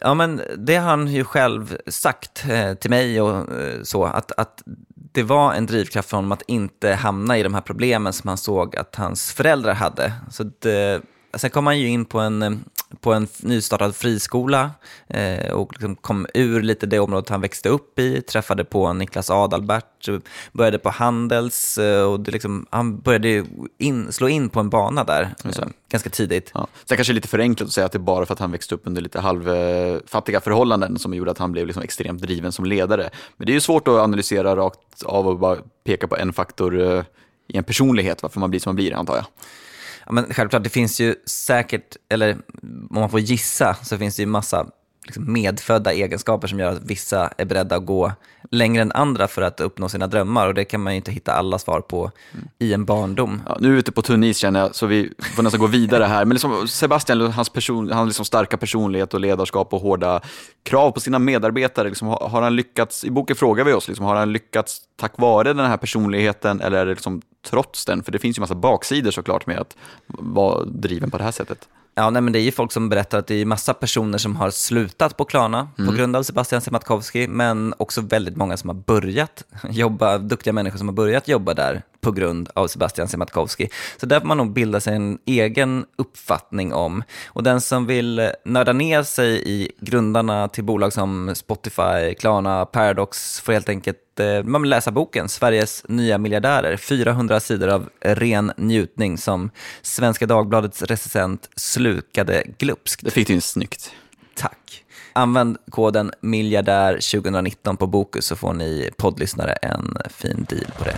Ja, 0.00 0.14
men 0.14 0.40
det 0.58 0.76
har 0.76 0.90
han 0.90 1.06
ju 1.08 1.24
själv 1.24 1.76
sagt 1.86 2.44
eh, 2.48 2.74
till 2.74 2.90
mig 2.90 3.20
och 3.20 3.52
eh, 3.52 3.82
så, 3.82 4.04
att, 4.04 4.32
att 4.32 4.62
det 5.12 5.22
var 5.22 5.52
en 5.52 5.66
drivkraft 5.66 6.10
för 6.10 6.16
honom 6.16 6.32
att 6.32 6.42
inte 6.46 6.92
hamna 6.92 7.38
i 7.38 7.42
de 7.42 7.54
här 7.54 7.60
problemen 7.60 8.12
som 8.12 8.28
han 8.28 8.38
såg 8.38 8.76
att 8.76 8.96
hans 8.96 9.32
föräldrar 9.32 9.74
hade. 9.74 10.12
Så 10.30 10.50
det, 10.58 11.02
sen 11.34 11.50
kom 11.50 11.66
han 11.66 11.78
ju 11.78 11.88
in 11.88 12.04
på 12.04 12.20
en 12.20 12.64
på 13.00 13.12
en 13.12 13.28
nystartad 13.40 13.96
friskola 13.96 14.70
eh, 15.08 15.52
och 15.52 15.72
liksom 15.72 15.96
kom 15.96 16.26
ur 16.34 16.62
lite 16.62 16.86
det 16.86 16.98
området 16.98 17.28
han 17.28 17.40
växte 17.40 17.68
upp 17.68 17.98
i, 17.98 18.22
träffade 18.22 18.64
på 18.64 18.92
Niklas 18.92 19.30
Adalbert, 19.30 20.08
började 20.52 20.78
på 20.78 20.90
Handels 20.90 21.78
eh, 21.78 22.04
och 22.04 22.20
det 22.20 22.30
liksom, 22.30 22.66
han 22.70 22.98
började 23.00 23.44
in, 23.78 24.12
slå 24.12 24.28
in 24.28 24.48
på 24.48 24.60
en 24.60 24.70
bana 24.70 25.04
där 25.04 25.34
eh, 25.44 25.66
ganska 25.90 26.10
tidigt. 26.10 26.50
Ja. 26.54 26.66
Sen 26.84 26.96
kanske 26.96 27.12
lite 27.12 27.28
för 27.28 27.38
enkelt 27.38 27.68
att 27.68 27.74
säga 27.74 27.86
att 27.86 27.92
det 27.92 27.98
är 27.98 28.00
bara 28.00 28.26
för 28.26 28.32
att 28.32 28.40
han 28.40 28.52
växte 28.52 28.74
upp 28.74 28.82
under 28.84 29.02
lite 29.02 29.20
halvfattiga 29.20 30.40
förhållanden 30.40 30.98
som 30.98 31.14
gjorde 31.14 31.30
att 31.30 31.38
han 31.38 31.52
blev 31.52 31.66
liksom 31.66 31.82
extremt 31.82 32.22
driven 32.22 32.52
som 32.52 32.64
ledare. 32.64 33.10
Men 33.36 33.46
det 33.46 33.52
är 33.52 33.54
ju 33.54 33.60
svårt 33.60 33.88
att 33.88 33.94
analysera 33.94 34.56
rakt 34.56 35.02
av 35.04 35.28
och 35.28 35.38
bara 35.38 35.58
peka 35.84 36.08
på 36.08 36.16
en 36.16 36.32
faktor 36.32 36.80
eh, 36.80 37.04
i 37.48 37.56
en 37.56 37.64
personlighet, 37.64 38.22
varför 38.22 38.40
man 38.40 38.50
blir 38.50 38.60
som 38.60 38.70
man 38.70 38.76
blir, 38.76 38.94
antar 38.94 39.16
jag. 39.16 39.24
Ja, 40.06 40.12
men 40.12 40.24
självklart, 40.34 40.64
det 40.64 40.70
finns 40.70 41.00
ju 41.00 41.14
säkert, 41.26 41.96
eller 42.08 42.36
om 42.62 43.00
man 43.00 43.10
får 43.10 43.20
gissa, 43.20 43.74
så 43.82 43.98
finns 43.98 44.16
det 44.16 44.22
ju 44.22 44.26
massa 44.26 44.66
liksom 45.04 45.32
medfödda 45.32 45.92
egenskaper 45.92 46.48
som 46.48 46.58
gör 46.58 46.72
att 46.72 46.84
vissa 46.84 47.30
är 47.38 47.44
beredda 47.44 47.76
att 47.76 47.86
gå 47.86 48.12
längre 48.50 48.82
än 48.82 48.92
andra 48.92 49.28
för 49.28 49.42
att 49.42 49.60
uppnå 49.60 49.88
sina 49.88 50.06
drömmar 50.06 50.48
och 50.48 50.54
det 50.54 50.64
kan 50.64 50.80
man 50.80 50.92
ju 50.92 50.96
inte 50.96 51.12
hitta 51.12 51.32
alla 51.32 51.58
svar 51.58 51.80
på 51.80 52.10
i 52.58 52.72
en 52.72 52.84
barndom. 52.84 53.42
Ja, 53.46 53.56
nu 53.60 53.68
är 53.68 53.72
vi 53.72 53.78
ute 53.78 53.92
på 53.92 54.02
tunn 54.02 54.24
is 54.24 54.38
känner 54.38 54.60
jag, 54.60 54.74
så 54.74 54.86
vi 54.86 55.12
får 55.36 55.42
nästan 55.42 55.60
gå 55.60 55.66
vidare 55.66 56.04
här. 56.04 56.24
Men 56.24 56.34
liksom 56.34 56.68
Sebastian, 56.68 57.20
hans 57.20 57.48
person, 57.48 57.92
hans 57.92 58.08
liksom 58.08 58.24
starka 58.24 58.56
personlighet 58.56 59.14
och 59.14 59.20
ledarskap 59.20 59.72
och 59.72 59.80
hårda 59.80 60.20
krav 60.62 60.90
på 60.90 61.00
sina 61.00 61.18
medarbetare, 61.18 61.88
liksom, 61.88 62.08
har 62.08 62.42
han 62.42 62.56
lyckats, 62.56 63.04
i 63.04 63.10
boken 63.10 63.36
frågar 63.36 63.64
vi 63.64 63.72
oss, 63.72 63.88
liksom, 63.88 64.06
har 64.06 64.16
han 64.16 64.32
lyckats 64.32 64.80
tack 64.96 65.12
vare 65.16 65.52
den 65.52 65.66
här 65.66 65.76
personligheten 65.76 66.60
eller 66.60 66.78
är 66.78 66.86
det 66.86 66.92
liksom 66.92 67.22
trots 67.44 67.84
den? 67.84 68.02
För 68.02 68.12
det 68.12 68.18
finns 68.18 68.38
ju 68.38 68.40
massa 68.40 68.54
baksidor 68.54 69.10
såklart 69.10 69.46
med 69.46 69.58
att 69.58 69.76
vara 70.06 70.64
driven 70.64 71.10
på 71.10 71.18
det 71.18 71.24
här 71.24 71.30
sättet. 71.30 71.68
Ja, 71.96 72.10
nej, 72.10 72.22
men 72.22 72.32
det 72.32 72.38
är 72.38 72.42
ju 72.42 72.52
folk 72.52 72.72
som 72.72 72.88
berättar 72.88 73.18
att 73.18 73.26
det 73.26 73.34
är 73.34 73.44
massa 73.44 73.74
personer 73.74 74.18
som 74.18 74.36
har 74.36 74.50
slutat 74.50 75.16
på 75.16 75.24
Klarna 75.24 75.68
mm. 75.78 75.90
på 75.90 75.96
grund 75.96 76.16
av 76.16 76.22
Sebastian 76.22 76.60
Siemiatkowski, 76.60 77.28
men 77.28 77.74
också 77.76 78.00
väldigt 78.00 78.36
många 78.36 78.56
som 78.56 78.68
har 78.68 78.74
börjat 78.74 79.44
jobba, 79.70 80.18
duktiga 80.18 80.52
människor 80.52 80.78
som 80.78 80.88
har 80.88 80.94
börjat 80.94 81.28
jobba 81.28 81.54
där 81.54 81.82
på 82.04 82.12
grund 82.12 82.48
av 82.54 82.68
Sebastian 82.68 83.08
Siemiatkowski. 83.08 83.68
Så 83.96 84.06
där 84.06 84.20
får 84.20 84.26
man 84.26 84.36
nog 84.36 84.52
bilda 84.52 84.80
sig 84.80 84.96
en 84.96 85.18
egen 85.26 85.84
uppfattning 85.96 86.72
om. 86.72 87.02
Och 87.26 87.42
den 87.42 87.60
som 87.60 87.86
vill 87.86 88.30
nörda 88.44 88.72
ner 88.72 89.02
sig 89.02 89.42
i 89.50 89.70
grundarna 89.80 90.48
till 90.48 90.64
bolag 90.64 90.92
som 90.92 91.34
Spotify, 91.34 92.14
Klarna, 92.18 92.66
Paradox 92.66 93.40
får 93.40 93.52
helt 93.52 93.68
enkelt 93.68 94.20
eh, 94.20 94.42
man 94.42 94.68
läsa 94.68 94.90
boken 94.90 95.28
Sveriges 95.28 95.84
nya 95.88 96.18
miljardärer. 96.18 96.76
400 96.76 97.40
sidor 97.40 97.68
av 97.68 97.88
ren 98.00 98.52
njutning 98.56 99.18
som 99.18 99.50
Svenska 99.82 100.26
Dagbladets 100.26 100.82
recensent 100.82 101.50
slukade 101.56 102.42
glupskt. 102.58 103.04
Det 103.04 103.10
fick 103.10 103.26
du 103.26 103.34
in 103.34 103.40
snyggt. 103.40 103.90
Tack. 104.36 104.84
Använd 105.12 105.56
koden 105.70 106.12
miljardär 106.20 106.92
2019 106.92 107.76
på 107.76 107.86
Bokus 107.86 108.26
så 108.26 108.36
får 108.36 108.52
ni 108.52 108.90
poddlyssnare 108.96 109.52
en 109.52 109.96
fin 110.10 110.46
deal 110.48 110.66
på 110.78 110.84
det. 110.84 110.96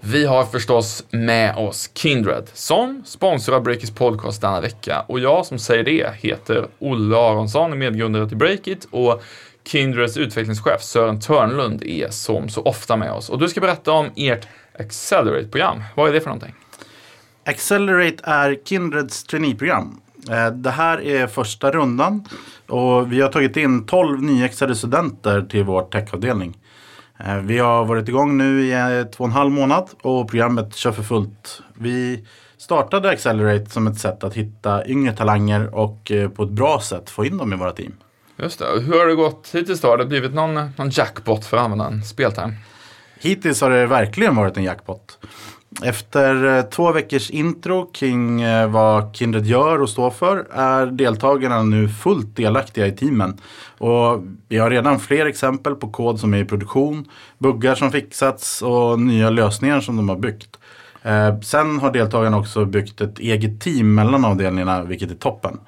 Vi 0.00 0.26
har 0.26 0.44
förstås 0.44 1.04
med 1.10 1.56
oss 1.56 1.90
Kindred 1.94 2.50
som 2.54 3.02
sponsrar 3.06 3.60
Breakits 3.60 3.90
podcast 3.90 4.40
denna 4.40 4.60
vecka 4.60 5.04
och 5.08 5.20
jag 5.20 5.46
som 5.46 5.58
säger 5.58 5.84
det 5.84 6.14
heter 6.14 6.68
Olle 6.78 7.16
Aronsson, 7.16 7.78
medgrundare 7.78 8.28
till 8.28 8.36
Breakit 8.36 8.88
och 8.90 9.22
Kindreds 9.64 10.16
utvecklingschef 10.16 10.82
Sören 10.82 11.20
Törnlund 11.20 11.82
är 11.84 12.10
som 12.10 12.48
så 12.48 12.62
ofta 12.62 12.96
med 12.96 13.12
oss 13.12 13.30
och 13.30 13.38
du 13.38 13.48
ska 13.48 13.60
berätta 13.60 13.92
om 13.92 14.10
ert 14.16 14.48
Accelerate-program. 14.78 15.82
Vad 15.94 16.08
är 16.08 16.12
det 16.12 16.20
för 16.20 16.28
någonting? 16.28 16.54
Accelerate 17.44 18.22
är 18.22 18.58
Kindreds 18.64 19.24
traineeprogram. 19.24 20.00
Eh, 20.30 20.50
det 20.50 20.70
här 20.70 21.00
är 21.00 21.26
första 21.26 21.70
rundan 21.70 22.24
och 22.68 23.12
vi 23.12 23.20
har 23.20 23.28
tagit 23.28 23.56
in 23.56 23.86
12 23.86 24.22
nyexade 24.22 24.74
studenter 24.74 25.42
till 25.42 25.64
vår 25.64 25.82
techavdelning. 25.82 26.58
Eh, 27.18 27.36
vi 27.36 27.58
har 27.58 27.84
varit 27.84 28.08
igång 28.08 28.38
nu 28.38 28.60
i 28.60 28.72
eh, 28.72 29.10
två 29.10 29.24
och 29.24 29.28
en 29.28 29.32
halv 29.32 29.52
månad 29.52 29.88
och 30.02 30.30
programmet 30.30 30.74
kör 30.74 30.92
för 30.92 31.02
fullt. 31.02 31.62
Vi 31.74 32.24
startade 32.58 33.10
Accelerate 33.10 33.70
som 33.70 33.86
ett 33.86 33.98
sätt 33.98 34.24
att 34.24 34.34
hitta 34.34 34.86
yngre 34.86 35.12
talanger 35.12 35.74
och 35.74 36.12
på 36.34 36.42
ett 36.42 36.50
bra 36.50 36.80
sätt 36.80 37.10
få 37.10 37.24
in 37.24 37.38
dem 37.38 37.52
i 37.52 37.56
våra 37.56 37.72
team. 37.72 37.92
Just 38.38 38.58
det. 38.58 38.80
Hur 38.80 38.98
har 38.98 39.06
det 39.06 39.14
gått 39.14 39.50
hittills 39.54 39.80
då? 39.80 39.88
Har 39.88 39.98
det 39.98 40.06
blivit 40.06 40.34
någon, 40.34 40.54
någon 40.54 40.90
jackpot 40.90 41.44
för 41.44 41.56
att 41.56 41.62
använda 41.62 41.86
en 41.86 42.04
spelterm? 42.04 42.52
Hittills 43.20 43.60
har 43.60 43.70
det 43.70 43.86
verkligen 43.86 44.36
varit 44.36 44.56
en 44.56 44.64
jackpot. 44.64 45.18
Efter 45.82 46.58
eh, 46.58 46.62
två 46.62 46.92
veckors 46.92 47.30
intro 47.30 47.90
kring 47.92 48.42
eh, 48.42 48.70
vad 48.70 49.16
Kindred 49.16 49.46
gör 49.46 49.82
och 49.82 49.88
står 49.88 50.10
för 50.10 50.46
är 50.52 50.86
deltagarna 50.86 51.62
nu 51.62 51.88
fullt 51.88 52.36
delaktiga 52.36 52.86
i 52.86 52.92
teamen. 52.92 53.40
Och 53.78 54.22
vi 54.48 54.58
har 54.58 54.70
redan 54.70 55.00
fler 55.00 55.26
exempel 55.26 55.74
på 55.74 55.88
kod 55.88 56.20
som 56.20 56.34
är 56.34 56.38
i 56.38 56.44
produktion, 56.44 57.04
buggar 57.38 57.74
som 57.74 57.92
fixats 57.92 58.62
och 58.62 59.00
nya 59.00 59.30
lösningar 59.30 59.80
som 59.80 59.96
de 59.96 60.08
har 60.08 60.16
byggt. 60.16 60.58
Eh, 61.02 61.40
sen 61.40 61.78
har 61.78 61.90
deltagarna 61.90 62.38
också 62.38 62.64
byggt 62.64 63.00
ett 63.00 63.18
eget 63.18 63.60
team 63.60 63.94
mellan 63.94 64.24
avdelningarna, 64.24 64.82
vilket 64.82 65.10
är 65.10 65.14
toppen. 65.14 65.60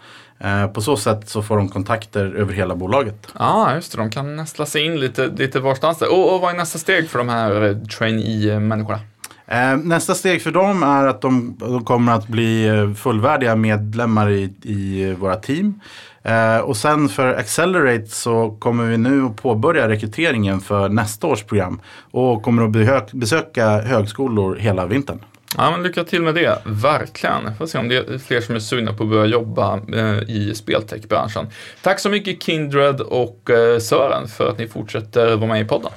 På 0.74 0.80
så 0.80 0.96
sätt 0.96 1.28
så 1.28 1.42
får 1.42 1.56
de 1.56 1.68
kontakter 1.68 2.34
över 2.34 2.52
hela 2.54 2.74
bolaget. 2.76 3.28
Ja, 3.38 3.38
ah, 3.38 3.74
just 3.74 3.92
det. 3.92 3.98
De 3.98 4.10
kan 4.10 4.36
nästla 4.36 4.66
sig 4.66 4.84
in 4.84 5.00
lite, 5.00 5.26
lite 5.26 5.60
varstans. 5.60 6.02
Och, 6.02 6.34
och 6.34 6.40
vad 6.40 6.52
är 6.52 6.56
nästa 6.56 6.78
steg 6.78 7.10
för 7.10 7.18
de 7.18 7.28
här 7.28 7.80
trainee-människorna? 7.98 9.00
Eh, 9.48 9.76
nästa 9.76 10.14
steg 10.14 10.42
för 10.42 10.50
dem 10.50 10.82
är 10.82 11.06
att 11.06 11.20
de, 11.20 11.56
de 11.58 11.84
kommer 11.84 12.12
att 12.12 12.28
bli 12.28 12.66
eh, 12.66 12.94
fullvärdiga 12.94 13.56
medlemmar 13.56 14.30
i, 14.30 14.52
i 14.62 15.14
våra 15.18 15.36
team. 15.36 15.80
Eh, 16.22 16.58
och 16.58 16.76
sen 16.76 17.08
för 17.08 17.34
Accelerate 17.34 18.06
så 18.06 18.50
kommer 18.58 18.84
vi 18.84 18.98
nu 18.98 19.24
att 19.24 19.36
påbörja 19.36 19.88
rekryteringen 19.88 20.60
för 20.60 20.88
nästa 20.88 21.26
års 21.26 21.42
program 21.42 21.80
och 22.10 22.42
kommer 22.42 22.92
att 22.96 23.12
besöka 23.12 23.80
högskolor 23.80 24.56
hela 24.56 24.86
vintern. 24.86 25.20
Ja, 25.56 25.70
men 25.70 25.82
lycka 25.82 26.04
till 26.04 26.22
med 26.22 26.34
det, 26.34 26.58
verkligen. 26.64 27.56
Får 27.58 27.66
se 27.66 27.78
om 27.78 27.88
det 27.88 27.96
är 27.96 28.18
fler 28.18 28.40
som 28.40 28.54
är 28.54 28.58
sugna 28.58 28.92
på 28.92 29.04
att 29.04 29.10
börja 29.10 29.26
jobba 29.26 29.80
eh, 29.94 30.30
i 30.30 30.52
speltechbranschen. 30.54 31.46
Tack 31.82 32.00
så 32.00 32.10
mycket 32.10 32.42
Kindred 32.42 33.00
och 33.00 33.50
eh, 33.50 33.78
Sören 33.78 34.28
för 34.28 34.50
att 34.50 34.58
ni 34.58 34.68
fortsätter 34.68 35.36
vara 35.36 35.48
med 35.52 35.60
i 35.60 35.64
podden. 35.64 35.90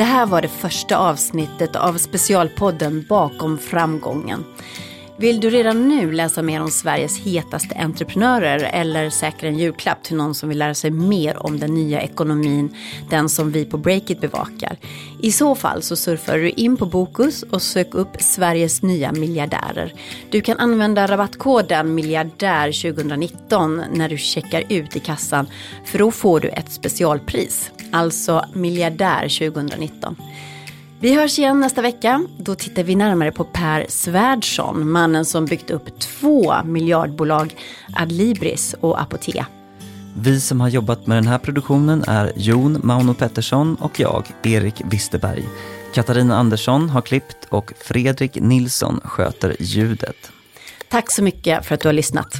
Det 0.00 0.04
här 0.04 0.26
var 0.26 0.42
det 0.42 0.48
första 0.48 0.96
avsnittet 0.96 1.76
av 1.76 1.94
specialpodden 1.94 3.04
Bakom 3.08 3.58
framgången. 3.58 4.44
Vill 5.20 5.40
du 5.40 5.50
redan 5.50 5.88
nu 5.88 6.12
läsa 6.12 6.42
mer 6.42 6.62
om 6.62 6.70
Sveriges 6.70 7.18
hetaste 7.18 7.74
entreprenörer 7.74 8.70
eller 8.72 9.10
säkra 9.10 9.48
en 9.48 9.58
julklapp 9.58 10.02
till 10.02 10.16
någon 10.16 10.34
som 10.34 10.48
vill 10.48 10.58
lära 10.58 10.74
sig 10.74 10.90
mer 10.90 11.46
om 11.46 11.60
den 11.60 11.74
nya 11.74 12.02
ekonomin, 12.02 12.76
den 13.10 13.28
som 13.28 13.52
vi 13.52 13.64
på 13.64 13.78
Breakit 13.78 14.20
bevakar? 14.20 14.76
I 15.22 15.32
så 15.32 15.54
fall 15.54 15.82
så 15.82 15.96
surfar 15.96 16.38
du 16.38 16.50
in 16.50 16.76
på 16.76 16.86
Bokus 16.86 17.42
och 17.42 17.62
sök 17.62 17.94
upp 17.94 18.22
Sveriges 18.22 18.82
nya 18.82 19.12
miljardärer. 19.12 19.94
Du 20.30 20.40
kan 20.40 20.58
använda 20.58 21.06
rabattkoden 21.06 21.94
miljardär 21.94 22.92
2019 22.92 23.82
när 23.92 24.08
du 24.08 24.18
checkar 24.18 24.64
ut 24.68 24.96
i 24.96 25.00
kassan 25.00 25.46
för 25.84 25.98
då 25.98 26.10
får 26.10 26.40
du 26.40 26.48
ett 26.48 26.72
specialpris, 26.72 27.70
alltså 27.92 28.44
miljardär 28.54 29.50
2019. 29.50 30.16
Vi 31.02 31.14
hörs 31.14 31.38
igen 31.38 31.60
nästa 31.60 31.82
vecka. 31.82 32.26
Då 32.38 32.54
tittar 32.54 32.82
vi 32.82 32.94
närmare 32.94 33.32
på 33.32 33.44
Per 33.44 33.86
Svärdson, 33.88 34.90
mannen 34.90 35.24
som 35.24 35.46
byggt 35.46 35.70
upp 35.70 36.00
två 36.00 36.54
miljardbolag, 36.64 37.54
Adlibris 37.96 38.74
och 38.80 39.00
Apotea. 39.00 39.46
Vi 40.16 40.40
som 40.40 40.60
har 40.60 40.68
jobbat 40.68 41.06
med 41.06 41.16
den 41.16 41.26
här 41.26 41.38
produktionen 41.38 42.04
är 42.06 42.32
Jon 42.36 42.80
Mauno 42.82 43.14
Pettersson 43.14 43.74
och 43.74 44.00
jag, 44.00 44.24
Erik 44.42 44.82
Wisterberg. 44.84 45.44
Katarina 45.94 46.36
Andersson 46.36 46.90
har 46.90 47.00
klippt 47.00 47.46
och 47.48 47.72
Fredrik 47.80 48.34
Nilsson 48.34 49.00
sköter 49.04 49.56
ljudet. 49.60 50.30
Tack 50.88 51.10
så 51.10 51.22
mycket 51.22 51.66
för 51.66 51.74
att 51.74 51.80
du 51.80 51.88
har 51.88 51.92
lyssnat. 51.92 52.34